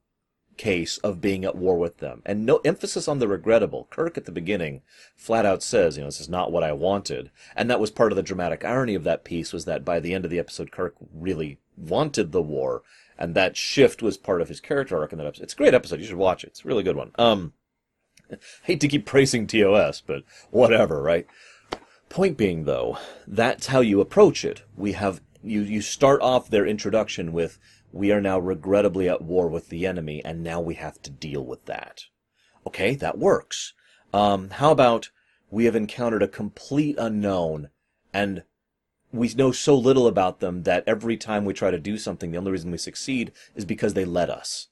[0.55, 2.21] case of being at war with them.
[2.25, 3.87] And no emphasis on the regrettable.
[3.89, 4.83] Kirk at the beginning
[5.17, 7.29] flat out says, you know, this is not what I wanted.
[7.57, 10.13] And that was part of the dramatic irony of that piece was that by the
[10.13, 12.83] end of the episode, Kirk really wanted the war
[13.19, 15.43] and that shift was part of his character arc in that episode.
[15.43, 15.99] It's a great episode.
[15.99, 16.47] You should watch it.
[16.47, 17.11] It's a really good one.
[17.19, 17.53] Um,
[18.63, 21.27] hate to keep praising TOS, but whatever, right?
[22.07, 24.63] Point being, though, that's how you approach it.
[24.75, 27.59] We have you you start off their introduction with
[27.91, 31.45] we are now regrettably at war with the enemy, and now we have to deal
[31.45, 32.05] with that.
[32.65, 33.73] Okay, that works.
[34.13, 35.09] Um, how about
[35.51, 37.69] we have encountered a complete unknown,
[38.13, 38.43] and
[39.11, 42.37] we know so little about them that every time we try to do something, the
[42.37, 44.67] only reason we succeed is because they let us.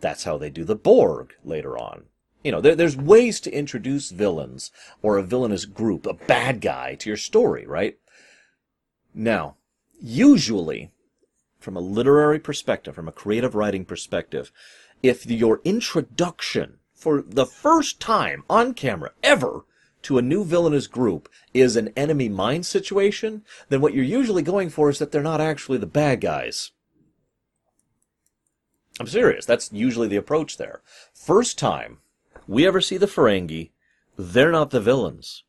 [0.00, 2.04] That's how they do the Borg later on.
[2.44, 6.96] You know, there, there's ways to introduce villains or a villainous group, a bad guy
[6.96, 7.98] to your story, right?
[9.14, 9.56] Now,
[10.00, 10.90] usually,
[11.60, 14.50] from a literary perspective, from a creative writing perspective,
[15.02, 19.64] if your introduction for the first time on camera ever
[20.02, 24.70] to a new villainous group is an Enemy Mine situation, then what you're usually going
[24.70, 26.72] for is that they're not actually the bad guys.
[29.00, 29.46] I'm serious.
[29.46, 30.82] That's usually the approach there.
[31.14, 31.98] First time
[32.46, 33.70] we ever see the Ferengi,
[34.16, 35.44] they're not the villains.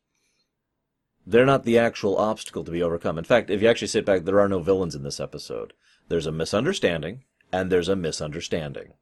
[1.26, 3.18] They're not the actual obstacle to be overcome.
[3.18, 5.72] In fact, if you actually sit back, there are no villains in this episode.
[6.08, 8.94] There's a misunderstanding, and there's a misunderstanding.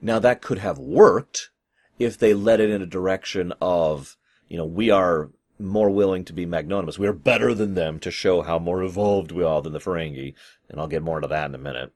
[0.00, 1.50] Now, that could have worked
[1.98, 4.16] if they led it in a direction of
[4.54, 6.96] you know, we are more willing to be magnanimous.
[6.96, 10.32] We are better than them to show how more evolved we are than the Ferengi,
[10.68, 11.92] and I'll get more into that in a minute.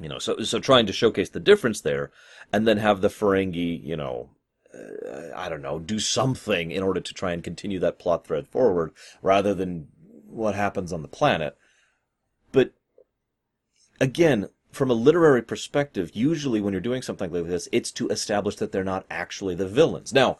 [0.00, 2.10] You know, so so trying to showcase the difference there,
[2.54, 4.30] and then have the Ferengi, you know,
[4.74, 8.48] uh, I don't know, do something in order to try and continue that plot thread
[8.48, 9.88] forward, rather than
[10.26, 11.54] what happens on the planet.
[12.50, 12.72] But
[14.00, 18.56] again, from a literary perspective, usually when you're doing something like this, it's to establish
[18.56, 20.14] that they're not actually the villains.
[20.14, 20.38] Now,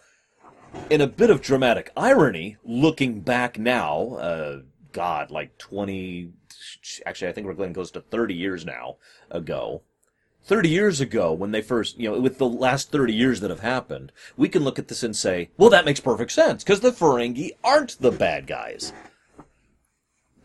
[0.90, 4.60] in a bit of dramatic irony, looking back now, uh,
[4.92, 6.32] God, like 20,
[7.06, 8.96] actually, I think we're going close to 30 years now
[9.30, 9.82] ago.
[10.44, 13.60] 30 years ago, when they first, you know, with the last 30 years that have
[13.60, 16.90] happened, we can look at this and say, well, that makes perfect sense, because the
[16.90, 18.94] Ferengi aren't the bad guys.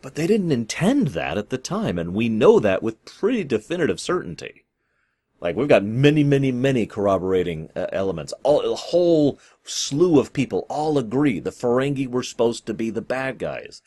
[0.02, 3.98] But they didn't intend that at the time, and we know that with pretty definitive
[3.98, 4.63] certainty.
[5.44, 8.32] Like we've got many, many, many corroborating uh, elements.
[8.44, 13.02] All, a whole slew of people all agree the Ferengi were supposed to be the
[13.02, 13.82] bad guys.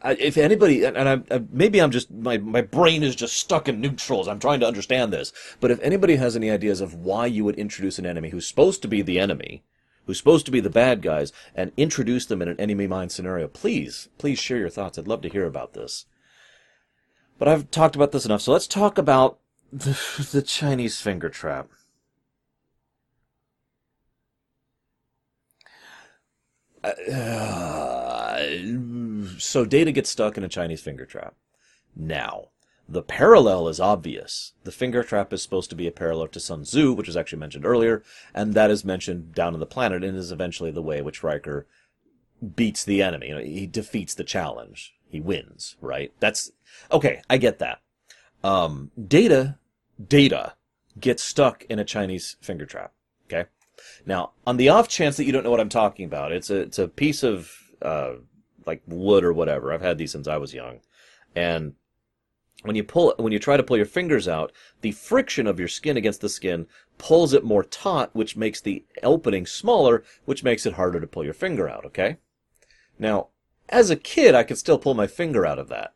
[0.00, 3.36] I, if anybody, and, and I, I, maybe I'm just my my brain is just
[3.36, 4.26] stuck in neutrals.
[4.26, 7.56] I'm trying to understand this, but if anybody has any ideas of why you would
[7.56, 9.64] introduce an enemy who's supposed to be the enemy,
[10.06, 13.48] who's supposed to be the bad guys, and introduce them in an Enemy Mine scenario,
[13.48, 14.96] please, please share your thoughts.
[14.96, 16.06] I'd love to hear about this.
[17.38, 19.40] But I've talked about this enough, so let's talk about
[19.72, 19.98] the,
[20.32, 21.68] the Chinese finger trap.
[26.84, 28.38] Uh,
[29.38, 31.34] so Data gets stuck in a Chinese finger trap.
[31.96, 32.50] Now,
[32.88, 34.52] the parallel is obvious.
[34.62, 37.40] The finger trap is supposed to be a parallel to Sun Tzu, which was actually
[37.40, 41.02] mentioned earlier, and that is mentioned down on the planet and is eventually the way
[41.02, 41.66] which Riker
[42.54, 43.28] beats the enemy.
[43.28, 44.94] You know, he defeats the challenge.
[45.08, 46.12] He wins, right?
[46.20, 46.52] That's
[46.92, 47.22] okay.
[47.28, 47.80] I get that.
[48.46, 49.58] Um, data,
[50.06, 50.54] data
[51.00, 52.92] gets stuck in a Chinese finger trap.
[53.24, 53.48] Okay.
[54.06, 56.60] Now, on the off chance that you don't know what I'm talking about, it's a
[56.60, 58.14] it's a piece of uh,
[58.64, 59.72] like wood or whatever.
[59.72, 60.78] I've had these since I was young,
[61.34, 61.74] and
[62.62, 65.68] when you pull when you try to pull your fingers out, the friction of your
[65.68, 70.64] skin against the skin pulls it more taut, which makes the opening smaller, which makes
[70.66, 71.84] it harder to pull your finger out.
[71.84, 72.18] Okay.
[72.96, 73.28] Now,
[73.68, 75.94] as a kid, I could still pull my finger out of that.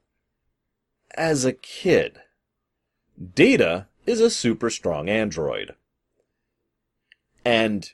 [1.16, 2.18] As a kid.
[3.34, 5.74] Data is a super strong android.
[7.44, 7.90] And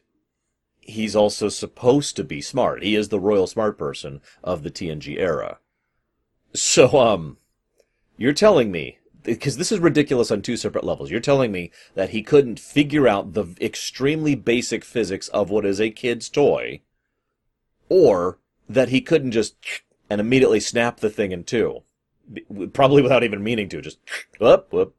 [0.81, 2.83] he's also supposed to be smart.
[2.83, 5.59] He is the royal smart person of the TNG era.
[6.55, 7.39] So, um,
[8.17, 12.11] you're telling me, because this is ridiculous on two separate levels, you're telling me that
[12.11, 16.81] he couldn't figure out the extremely basic physics of what is a kid's toy,
[17.89, 19.57] or that he couldn't just
[20.09, 21.83] and immediately snap the thing in two,
[22.73, 23.81] probably without even meaning to.
[23.83, 23.99] Just
[24.39, 24.95] whoop whoop.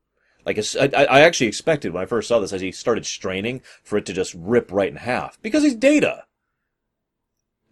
[0.47, 3.97] Like I, I actually expected when I first saw this as he started straining for
[3.97, 6.23] it to just rip right in half because he's Data.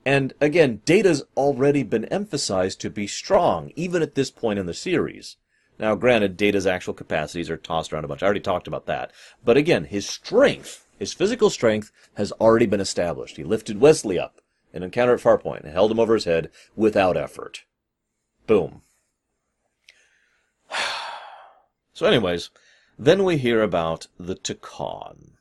[0.06, 4.74] And again, Data's already been emphasized to be strong, even at this point in the
[4.74, 5.38] series.
[5.80, 8.22] Now, granted, Data's actual capacities are tossed around a bunch.
[8.22, 9.14] I already talked about that.
[9.44, 13.38] But again, his strength, his physical strength, has already been established.
[13.38, 14.42] He lifted Wesley up
[14.74, 17.64] an encounter at Farpoint and held him over his head without effort.
[18.46, 18.82] Boom.
[21.94, 22.50] So, anyways,
[22.98, 25.32] then we hear about the Tkon.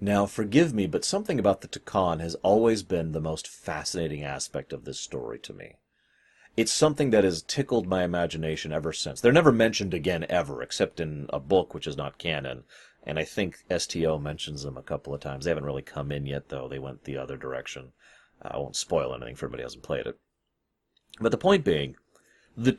[0.00, 4.72] Now, forgive me, but something about the Tkon has always been the most fascinating aspect
[4.72, 5.76] of this story to me.
[6.56, 9.20] It's something that has tickled my imagination ever since.
[9.20, 12.64] They're never mentioned again ever, except in a book which is not canon,
[13.04, 15.44] and I think STO mentions them a couple of times.
[15.44, 16.68] They haven't really come in yet, though.
[16.68, 17.92] They went the other direction.
[18.42, 20.18] I won't spoil anything for anybody who hasn't played it.
[21.20, 21.96] But the point being,
[22.62, 22.72] the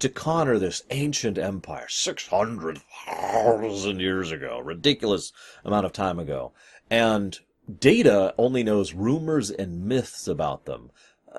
[0.48, 5.34] are this ancient empire, 600,000 years ago, ridiculous
[5.66, 6.52] amount of time ago.
[6.92, 7.40] And
[7.80, 10.92] Data only knows rumors and myths about them.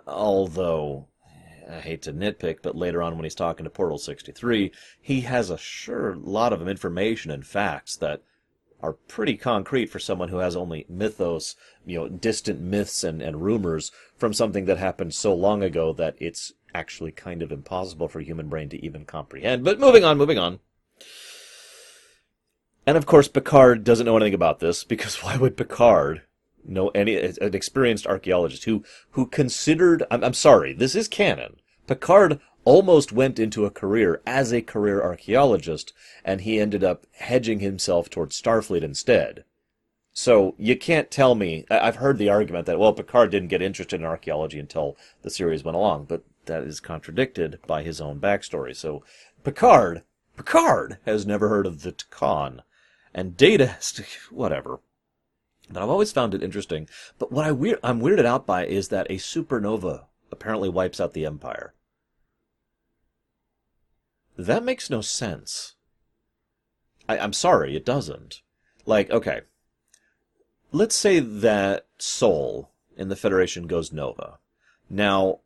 [0.08, 1.06] Although,
[1.70, 5.48] I hate to nitpick, but later on when he's talking to Portal 63, he has
[5.48, 8.22] a sure lot of information and facts that
[8.82, 11.54] are pretty concrete for someone who has only mythos,
[11.86, 16.16] you know, distant myths and, and rumors from something that happened so long ago that
[16.18, 19.64] it's actually kind of impossible for human brain to even comprehend.
[19.64, 20.60] But moving on, moving on.
[22.86, 26.22] And of course, Picard doesn't know anything about this because why would Picard
[26.64, 30.04] know any an experienced archaeologist who who considered?
[30.10, 31.56] I'm, I'm sorry, this is canon.
[31.86, 35.92] Picard almost went into a career as a career archaeologist,
[36.24, 39.44] and he ended up hedging himself towards Starfleet instead.
[40.12, 41.64] So you can't tell me.
[41.70, 45.64] I've heard the argument that well, Picard didn't get interested in archaeology until the series
[45.64, 48.74] went along, but that is contradicted by his own backstory.
[48.74, 49.04] So
[49.44, 50.02] Picard,
[50.36, 52.60] Picard has never heard of the Tkon,
[53.14, 54.80] and Data has to, whatever.
[55.70, 56.88] But I've always found it interesting.
[57.18, 61.12] But what I weir- I'm weirded out by is that a supernova apparently wipes out
[61.12, 61.74] the Empire.
[64.36, 65.74] That makes no sense.
[67.08, 68.42] I, I'm sorry, it doesn't.
[68.86, 69.42] Like, okay.
[70.72, 74.38] Let's say that Sol in the Federation goes nova.
[74.88, 75.40] Now,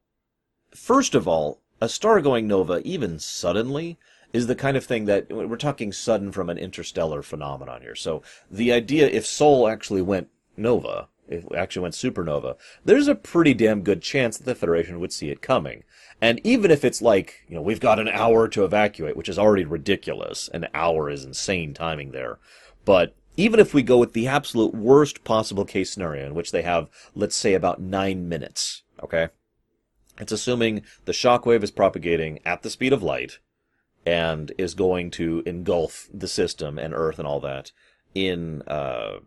[0.76, 3.98] first of all, a star going nova, even suddenly,
[4.32, 7.94] is the kind of thing that we're talking sudden from an interstellar phenomenon here.
[7.94, 13.14] So the idea if Sol actually went nova, if it actually went supernova, there's a
[13.14, 15.84] pretty damn good chance that the Federation would see it coming.
[16.20, 19.38] And even if it's like, you know, we've got an hour to evacuate, which is
[19.38, 22.38] already ridiculous, an hour is insane timing there.
[22.84, 26.62] But even if we go with the absolute worst possible case scenario in which they
[26.62, 29.28] have, let's say, about nine minutes, okay?
[30.18, 33.38] It's assuming the shockwave is propagating at the speed of light,
[34.06, 37.72] and is going to engulf the system and Earth and all that
[38.14, 39.18] in uh,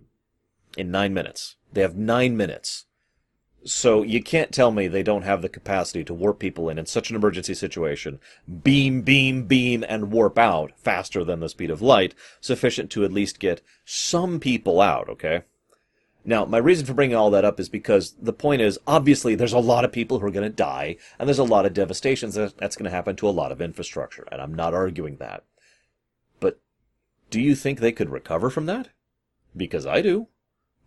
[0.78, 1.58] in nine minutes.
[1.72, 2.86] They have nine minutes.
[3.66, 6.86] So you can't tell me they don't have the capacity to warp people in in
[6.86, 8.22] such an emergency situation,
[8.64, 13.12] beam, beam, beam, and warp out faster than the speed of light, sufficient to at
[13.12, 15.42] least get some people out, okay?
[16.30, 19.52] Now, my reason for bringing all that up is because the point is, obviously, there's
[19.52, 22.36] a lot of people who are going to die, and there's a lot of devastations
[22.36, 25.44] that's going to happen to a lot of infrastructure, and I'm not arguing that.
[26.40, 26.60] But
[27.32, 28.90] do you think they could recover from that?
[29.58, 30.28] Because I do.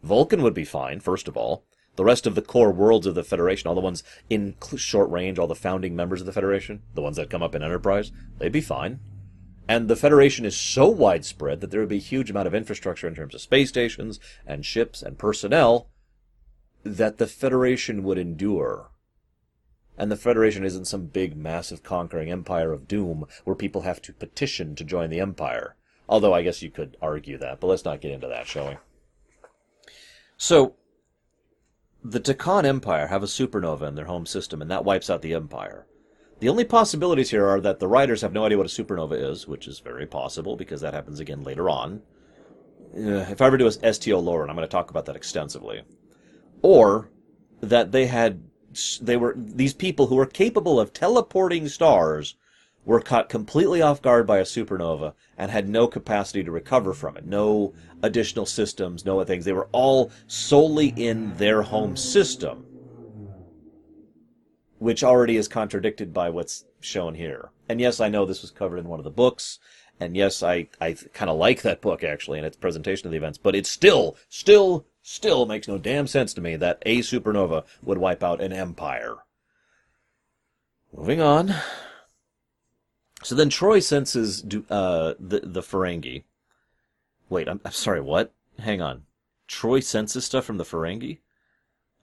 [0.05, 1.65] Vulcan would be fine, first of all.
[1.97, 5.41] The rest of the core worlds of the Federation, all the ones in short range,
[5.41, 8.53] all the founding members of the Federation, the ones that come up in Enterprise, they'd
[8.53, 9.01] be fine.
[9.69, 13.07] And the Federation is so widespread that there would be a huge amount of infrastructure
[13.07, 15.89] in terms of space stations and ships and personnel
[16.85, 18.91] that the Federation would endure.
[19.97, 24.13] And the Federation isn't some big, massive, conquering empire of doom where people have to
[24.13, 25.77] petition to join the empire.
[26.09, 28.77] Although I guess you could argue that, but let's not get into that, shall we?
[30.37, 30.75] So,
[32.05, 35.35] the Tkon Empire have a supernova in their home system, and that wipes out the
[35.35, 35.87] Empire.
[36.43, 39.47] The only possibilities here are that the writers have no idea what a supernova is,
[39.47, 42.03] which is very possible because that happens again later on.
[42.97, 45.15] Uh, if I ever do a STO lore, and I'm going to talk about that
[45.15, 45.83] extensively,
[46.61, 47.11] or
[47.61, 48.43] that they had
[49.01, 52.35] they were these people who were capable of teleporting stars
[52.85, 57.17] were caught completely off guard by a supernova and had no capacity to recover from
[57.17, 57.25] it.
[57.25, 57.73] No
[58.03, 59.45] additional systems, no other things.
[59.45, 62.67] They were all solely in their home system,
[64.83, 67.51] which already is contradicted by what's shown here.
[67.69, 69.61] And yes, I know this was covered in one of the books.
[70.01, 73.17] And yes, I, I kind of like that book actually and its presentation of the
[73.17, 77.65] events, but it still, still, still makes no damn sense to me that a supernova
[77.85, 79.19] would wipe out an empire.
[80.93, 81.55] Moving on.
[83.23, 86.25] So then Troi senses uh, the the Ferengi.
[87.29, 88.01] Wait, I'm, I'm sorry.
[88.01, 88.35] What?
[88.59, 89.05] Hang on.
[89.47, 91.19] Troi senses stuff from the Ferengi.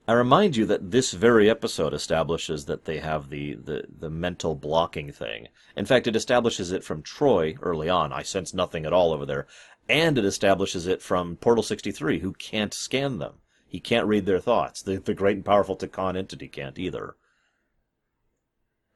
[0.10, 4.56] I remind you that this very episode establishes that they have the, the, the mental
[4.56, 5.50] blocking thing.
[5.76, 8.12] In fact, it establishes it from Troi early on.
[8.12, 9.46] I sense nothing at all over there.
[9.88, 13.36] And it establishes it from Portal 63, who can't scan them.
[13.68, 14.82] He can't read their thoughts.
[14.82, 17.16] The, the great and powerful Tkon entity can't either.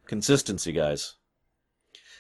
[0.08, 1.14] Consistency, guys.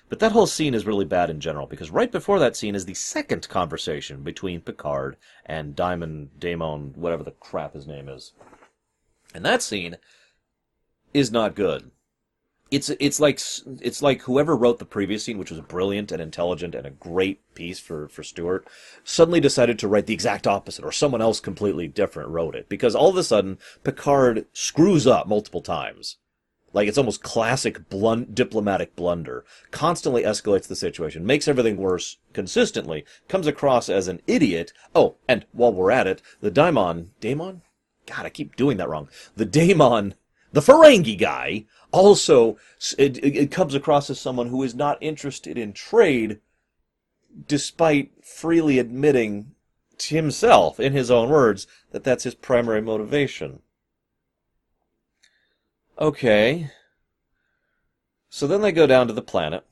[0.07, 2.85] But that whole scene is really bad in general because right before that scene is
[2.85, 5.17] the second conversation between Picard
[5.47, 8.33] and Diamond Damon, whatever the crap his name is.
[9.33, 9.97] And that scene
[11.13, 11.91] is not good.
[12.71, 13.39] It's it's like
[13.81, 17.39] it's like whoever wrote the previous scene, which was brilliant and intelligent and a great
[17.53, 18.67] piece for for Stewart,
[19.03, 22.95] suddenly decided to write the exact opposite, or someone else completely different wrote it because
[22.95, 26.17] all of a sudden Picard screws up multiple times
[26.73, 29.45] like it's almost classic diplomatic blunder.
[29.71, 34.73] Constantly escalates the situation, makes everything worse consistently, comes across as an idiot.
[34.93, 37.61] Oh, and while we're at it, the daimon, daimon?
[38.05, 39.09] God, I keep doing that wrong.
[39.35, 40.15] The daemon,
[40.51, 42.57] the Ferengi guy, also
[42.97, 46.39] it, it comes across as someone who is not interested in trade,
[47.47, 49.51] despite freely admitting
[49.97, 53.61] to himself, in his own words, that that's his primary motivation.
[55.99, 56.71] Okay.
[58.29, 59.65] So then they go down to the planet.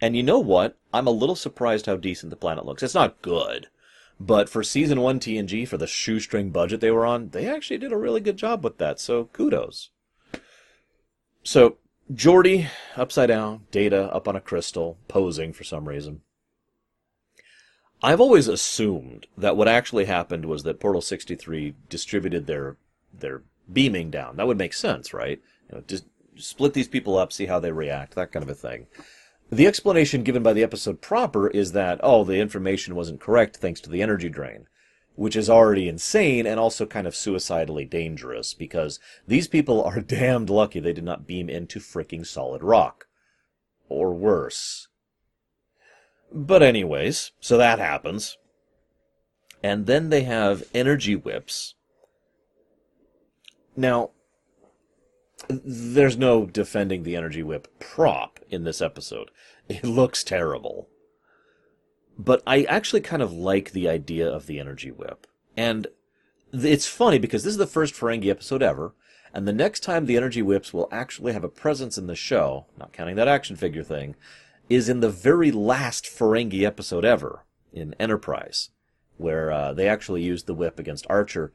[0.00, 0.78] And you know what?
[0.92, 2.82] I'm a little surprised how decent the planet looks.
[2.82, 3.68] It's not good.
[4.20, 7.92] But for season one TNG, for the shoestring budget they were on, they actually did
[7.92, 9.00] a really good job with that.
[9.00, 9.90] So kudos.
[11.42, 11.78] So
[12.12, 16.20] Geordi upside down, Data up on a crystal, posing for some reason.
[18.02, 22.76] I've always assumed that what actually happened was that Portal 63 distributed their
[23.12, 23.42] their
[23.72, 24.36] beaming down.
[24.36, 25.40] That would make sense, right?
[25.70, 26.04] You know, just
[26.36, 28.86] split these people up, see how they react, that kind of a thing.
[29.52, 33.82] The explanation given by the episode proper is that, oh, the information wasn't correct thanks
[33.82, 34.66] to the energy drain,
[35.14, 38.98] which is already insane and also kind of suicidally dangerous because
[39.28, 43.06] these people are damned lucky they did not beam into freaking solid rock.
[43.90, 44.88] Or worse.
[46.32, 48.38] But anyways, so that happens.
[49.62, 51.74] And then they have energy whips
[53.76, 54.10] now,
[55.48, 59.30] there's no defending the energy whip prop in this episode.
[59.68, 60.88] It looks terrible.
[62.18, 65.26] But I actually kind of like the idea of the energy whip.
[65.56, 65.86] And
[66.52, 68.94] it's funny because this is the first Ferengi episode ever,
[69.32, 72.66] and the next time the energy whips will actually have a presence in the show,
[72.78, 74.14] not counting that action figure thing,
[74.68, 78.70] is in the very last Ferengi episode ever, in Enterprise,
[79.16, 81.52] where uh, they actually used the whip against Archer.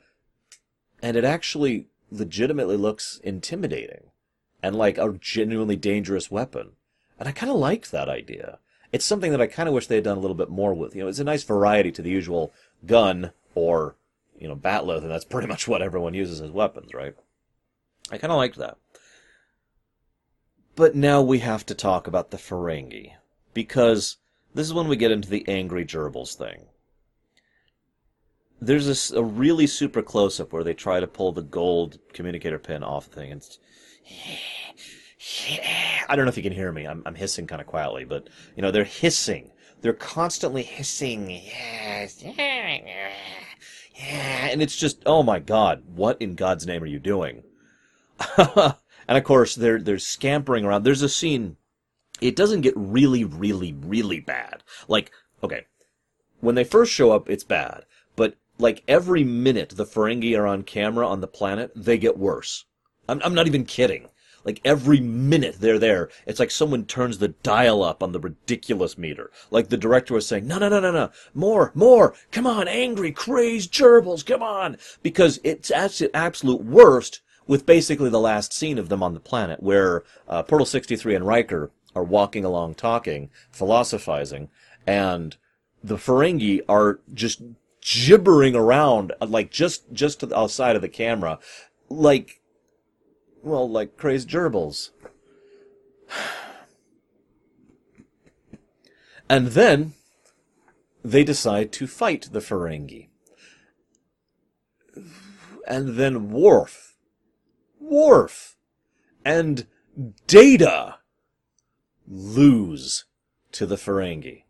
[1.02, 4.12] And it actually legitimately looks intimidating
[4.64, 6.72] and like a genuinely dangerous weapon.
[7.20, 8.59] And I kind of liked that idea.
[8.91, 10.95] It's something that I kind of wish they had done a little bit more with.
[10.95, 12.53] You know, it's a nice variety to the usual
[12.86, 13.95] gun or,
[14.39, 17.15] you know, bat'leth, and that's pretty much what everyone uses as weapons, right?
[18.11, 18.78] I kind of liked that.
[20.76, 23.13] But now we have to talk about the Ferengi,
[23.53, 24.18] because
[24.53, 26.68] this is when we get into the angry gerbils thing.
[28.61, 32.59] There's a, a really super close up where they try to pull the gold communicator
[32.59, 33.43] pin off the thing, and
[36.09, 36.86] I don't know if you can hear me.
[36.86, 39.51] I'm, I'm hissing kind of quietly, but you know they're hissing.
[39.82, 41.30] They're constantly hissing.
[41.30, 43.11] Yes, yeah,
[44.47, 47.43] and it's just oh my god, what in God's name are you doing?
[48.38, 50.84] and of course they're they're scampering around.
[50.84, 51.57] There's a scene.
[52.21, 54.63] It doesn't get really, really, really bad.
[54.88, 55.11] Like
[55.43, 55.65] okay,
[56.39, 60.63] when they first show up, it's bad, but like every minute the Ferengi are on
[60.63, 62.65] camera on the planet, they get worse.
[63.09, 64.09] I'm, I'm not even kidding.
[64.48, 68.98] Like every minute they're there, it's like someone turns the dial up on the ridiculous
[68.98, 69.30] meter.
[69.52, 73.12] Like the director was saying, no, no, no, no, no, more, more, come on, angry,
[73.12, 74.78] crazed gerbils, come on.
[75.04, 79.20] Because it's at its absolute worst with basically the last scene of them on the
[79.20, 84.48] planet where uh, Portal 63 and Riker are walking along talking, philosophizing,
[84.88, 85.36] and
[85.84, 87.41] the Ferengi are just
[87.82, 91.38] gibbering around, like just, just to the outside of the camera,
[91.89, 92.39] like
[93.48, 94.91] well, like crazed gerbils.
[99.30, 99.93] And then
[101.04, 103.10] they decide to fight the Ferengi.
[105.68, 106.95] And then Worf,
[107.80, 108.56] Worf,
[109.26, 109.68] and
[110.28, 111.00] Data
[112.08, 113.06] lose
[113.52, 114.43] to the Ferengi.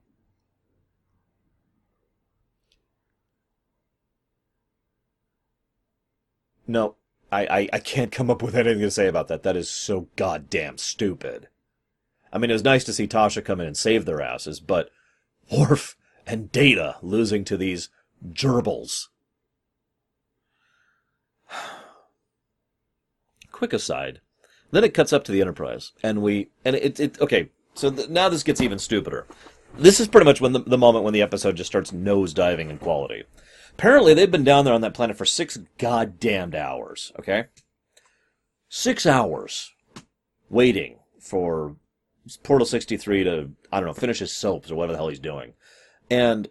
[6.67, 6.95] No,
[7.31, 9.43] I, I, I can't come up with anything to say about that.
[9.43, 11.49] That is so goddamn stupid.
[12.31, 14.89] I mean, it was nice to see Tasha come in and save their asses, but
[15.51, 17.89] Worf and Data losing to these
[18.31, 19.07] gerbils.
[23.51, 24.21] Quick aside.
[24.71, 27.49] Then it cuts up to the Enterprise, and we and it it okay.
[27.73, 29.25] So th- now this gets even stupider.
[29.77, 32.77] This is pretty much when the, the moment when the episode just starts nosediving in
[32.77, 33.23] quality.
[33.77, 37.45] Apparently, they've been down there on that planet for six goddamned hours, okay?
[38.69, 39.71] Six hours
[40.49, 41.75] waiting for
[42.41, 45.53] Portal 63 to, I don't know, finish his soaps or whatever the hell he's doing.
[46.09, 46.49] And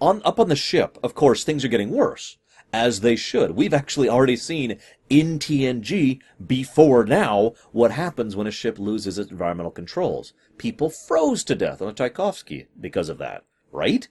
[0.00, 2.38] on up on the ship, of course, things are getting worse.
[2.72, 3.52] As they should.
[3.52, 4.78] We've actually already seen
[5.08, 10.34] in TNG before now what happens when a ship loses its environmental controls.
[10.58, 14.08] People froze to death on the Tchaikovsky because of that, right?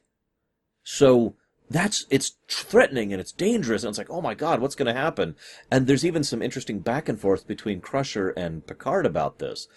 [0.84, 1.36] So
[1.70, 5.00] that's it's threatening and it's dangerous and it's like oh my god what's going to
[5.00, 5.36] happen?
[5.70, 9.68] And there's even some interesting back and forth between crusher and picard about this.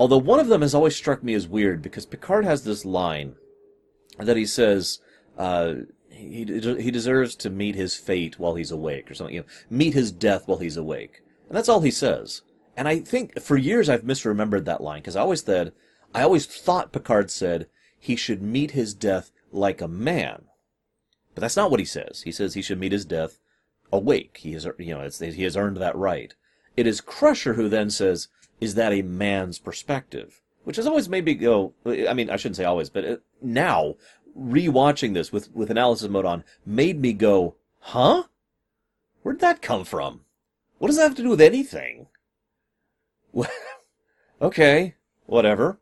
[0.00, 3.34] Although one of them has always struck me as weird because picard has this line
[4.18, 5.00] that he says
[5.36, 5.74] uh,
[6.10, 9.94] he, he deserves to meet his fate while he's awake or something you know meet
[9.94, 11.22] his death while he's awake.
[11.48, 12.42] And that's all he says.
[12.76, 15.72] And i think for years i've misremembered that line because i always said
[16.14, 17.66] i always thought picard said
[17.98, 20.44] he should meet his death like a man
[21.38, 22.22] but that's not what he says.
[22.22, 23.38] He says he should meet his death
[23.92, 24.38] awake.
[24.40, 26.34] He has, you know, he has earned that right.
[26.76, 28.26] It is Crusher who then says,
[28.60, 31.74] "Is that a man's perspective?" Which has always made me go.
[31.86, 33.94] I mean, I shouldn't say always, but it, now
[34.36, 38.24] rewatching this with with analysis mode on made me go, "Huh?
[39.22, 40.22] Where'd that come from?
[40.78, 42.08] What does that have to do with anything?"
[44.42, 45.78] okay, whatever.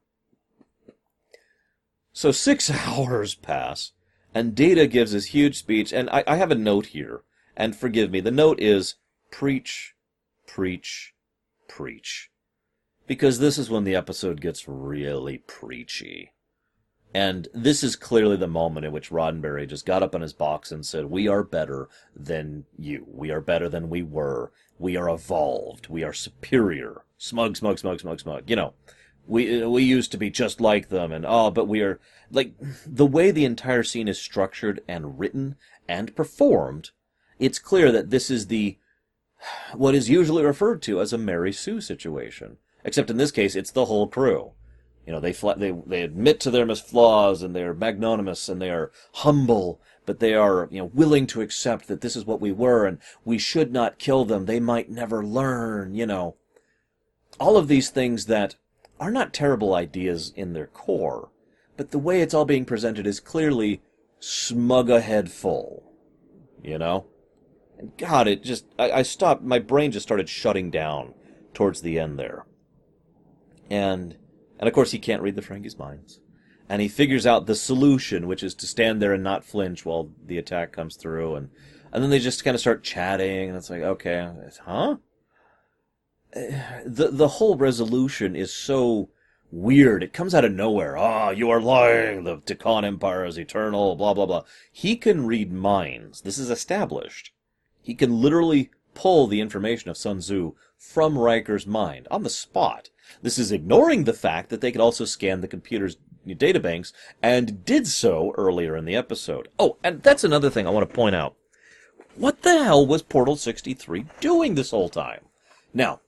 [2.12, 3.92] So six hours pass
[4.36, 7.22] and Data gives this huge speech, and I, I have a note here,
[7.56, 8.20] and forgive me.
[8.20, 8.96] The note is
[9.30, 9.94] preach,
[10.46, 11.14] preach,
[11.68, 12.30] preach.
[13.06, 16.32] Because this is when the episode gets really preachy.
[17.14, 20.70] And this is clearly the moment in which Roddenberry just got up on his box
[20.70, 23.06] and said, We are better than you.
[23.08, 24.52] We are better than we were.
[24.78, 25.88] We are evolved.
[25.88, 27.06] We are superior.
[27.16, 28.50] Smug, smug, smug, smug, smug.
[28.50, 28.74] You know,
[29.26, 32.00] we we used to be just like them and oh but we are
[32.30, 32.52] like
[32.86, 35.56] the way the entire scene is structured and written
[35.88, 36.90] and performed
[37.38, 38.78] it's clear that this is the
[39.74, 42.56] what is usually referred to as a Mary Sue situation.
[42.84, 44.52] Except in this case it's the whole crew.
[45.06, 48.70] You know they they they admit to their flaws and they are magnanimous and they
[48.70, 52.52] are humble but they are you know willing to accept that this is what we
[52.52, 54.46] were and we should not kill them.
[54.46, 56.36] They might never learn you know.
[57.38, 58.56] All of these things that
[58.98, 61.30] are not terrible ideas in their core,
[61.76, 63.82] but the way it's all being presented is clearly
[64.20, 65.92] smug ahead full.
[66.62, 67.06] You know?
[67.78, 71.14] And God, it just, I, I stopped, my brain just started shutting down
[71.52, 72.46] towards the end there.
[73.70, 74.16] And
[74.58, 76.20] And of course, he can't read the Ferengi's minds.
[76.68, 80.10] And he figures out the solution, which is to stand there and not flinch while
[80.24, 81.36] the attack comes through.
[81.36, 81.50] And,
[81.92, 84.28] and then they just kind of start chatting, and it's like, okay,
[84.64, 84.96] huh?
[86.84, 89.08] The, the whole resolution is so
[89.50, 90.02] weird.
[90.02, 90.96] It comes out of nowhere.
[90.96, 92.24] Ah, you are lying.
[92.24, 94.42] The Tkon Empire is eternal, blah, blah, blah.
[94.70, 96.20] He can read minds.
[96.20, 97.32] This is established.
[97.80, 102.90] He can literally pull the information of Sun Tzu from Riker's mind on the spot.
[103.22, 107.86] This is ignoring the fact that they could also scan the computer's databanks and did
[107.86, 109.48] so earlier in the episode.
[109.58, 111.36] Oh, and that's another thing I want to point out.
[112.16, 115.26] What the hell was Portal 63 doing this whole time?
[115.72, 116.00] Now,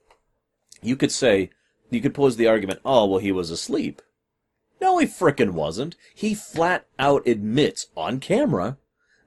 [0.81, 1.49] you could say,
[1.89, 4.01] you could pose the argument, oh, well, he was asleep.
[4.81, 5.95] No, he frickin' wasn't.
[6.13, 8.77] He flat out admits on camera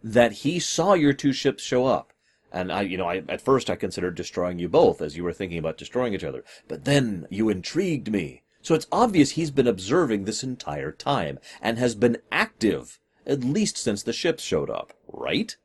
[0.02, 2.12] that he saw your two ships show up.
[2.50, 5.32] And I, you know, I, at first I considered destroying you both as you were
[5.32, 6.44] thinking about destroying each other.
[6.68, 8.42] But then you intrigued me.
[8.60, 13.76] So it's obvious he's been observing this entire time and has been active at least
[13.76, 15.56] since the ships showed up, right?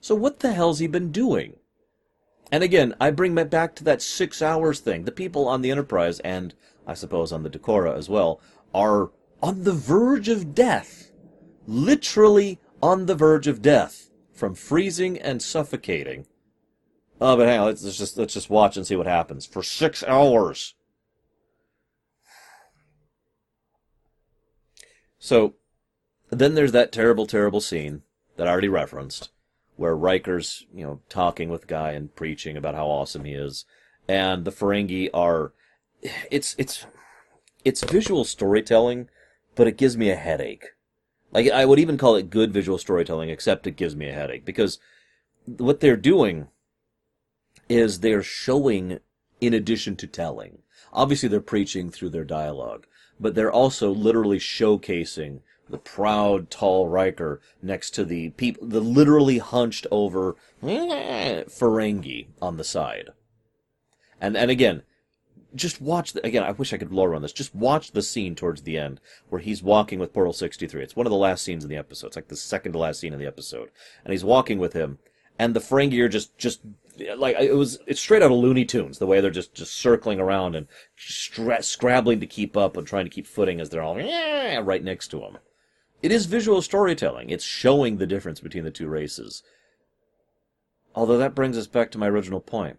[0.00, 1.56] So what the hell's he been doing?
[2.52, 5.04] And again, I bring back to that six hours thing.
[5.04, 6.54] The people on the Enterprise, and
[6.86, 8.40] I suppose on the D'Kora as well,
[8.72, 9.10] are
[9.42, 11.10] on the verge of death.
[11.66, 16.26] Literally on the verge of death from freezing and suffocating.
[17.20, 19.62] Oh, but hang on, let's, let's just let's just watch and see what happens for
[19.62, 20.74] six hours.
[25.18, 25.54] So,
[26.28, 28.02] then there's that terrible, terrible scene
[28.36, 29.30] that I already referenced,
[29.76, 33.64] where Riker's, you know, talking with Guy and preaching about how awesome he is,
[34.08, 35.52] and the Ferengi are,
[36.30, 36.86] it's it's
[37.64, 39.08] it's visual storytelling,
[39.54, 40.70] but it gives me a headache.
[41.32, 44.44] Like I would even call it good visual storytelling, except it gives me a headache
[44.44, 44.78] because
[45.46, 46.48] what they're doing
[47.68, 49.00] is they're showing
[49.40, 50.58] in addition to telling.
[50.92, 52.86] Obviously, they're preaching through their dialogue,
[53.18, 59.38] but they're also literally showcasing the proud, tall Riker next to the people, the literally
[59.38, 63.10] hunched over Ferengi on the side.
[64.20, 64.82] And and again,
[65.54, 66.42] just watch the, again.
[66.42, 67.32] I wish I could lore on this.
[67.32, 70.82] Just watch the scene towards the end where he's walking with Portal sixty three.
[70.82, 72.08] It's one of the last scenes in the episode.
[72.08, 73.70] It's like the second to last scene in the episode,
[74.04, 74.98] and he's walking with him,
[75.38, 76.60] and the Ferengi are just just
[77.16, 77.78] like it was.
[77.86, 78.98] It's straight out of Looney Tunes.
[78.98, 83.04] The way they're just just circling around and stra- scrabbling to keep up and trying
[83.04, 83.96] to keep footing as they're all
[84.62, 85.38] right next to him.
[86.04, 87.30] It is visual storytelling.
[87.30, 89.42] It's showing the difference between the two races.
[90.94, 92.76] Although that brings us back to my original point.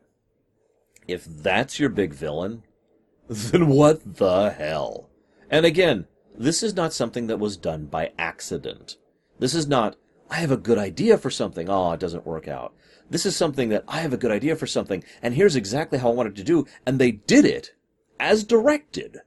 [1.07, 2.61] If that's your big villain,
[3.27, 5.09] then what the hell?
[5.49, 6.05] And again,
[6.37, 8.97] this is not something that was done by accident.
[9.39, 9.95] This is not,
[10.29, 11.67] I have a good idea for something.
[11.67, 12.75] Oh, it doesn't work out.
[13.09, 16.11] This is something that I have a good idea for something, and here's exactly how
[16.11, 17.73] I want it to do, and they did it
[18.19, 19.21] as directed,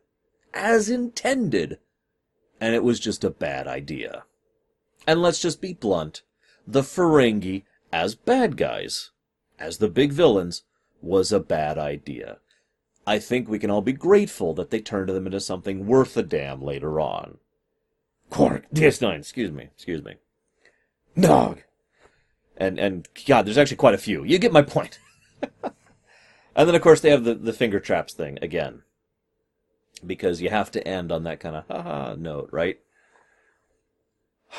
[0.54, 1.80] as intended,
[2.60, 4.24] and it was just a bad idea.
[5.06, 6.22] And let's just be blunt,
[6.66, 9.10] the Ferengi as bad guys,
[9.58, 10.62] as the big villains,
[11.00, 12.38] was a bad idea.
[13.06, 16.22] I think we can all be grateful that they turned them into something worth a
[16.22, 17.38] damn later on.
[18.28, 20.16] Quark, DS9, excuse me, excuse me.
[21.16, 21.62] Nog.
[22.56, 24.24] And, and, God, there's actually quite a few.
[24.24, 24.98] You get my point.
[25.62, 28.82] and then, of course, they have the, the finger traps thing again.
[30.06, 32.78] Because you have to end on that kind of haha note, right?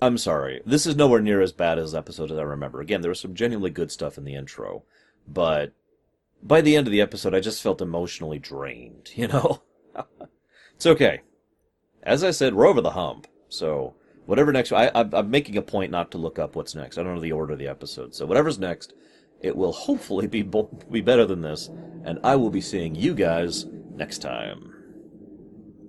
[0.00, 0.62] I'm sorry.
[0.64, 2.80] This is nowhere near as bad as episode as I remember.
[2.80, 4.82] Again, there was some genuinely good stuff in the intro,
[5.28, 5.72] but
[6.42, 9.62] by the end of the episode, I just felt emotionally drained, you know?
[10.74, 11.20] it's okay.
[12.02, 13.94] As I said, we're over the hump, so
[14.26, 16.98] whatever next, I, I'm making a point not to look up what's next.
[16.98, 18.92] I don't know the order of the episode, so whatever's next,
[19.42, 21.68] it will hopefully be, be better than this,
[22.04, 24.71] and I will be seeing you guys next time.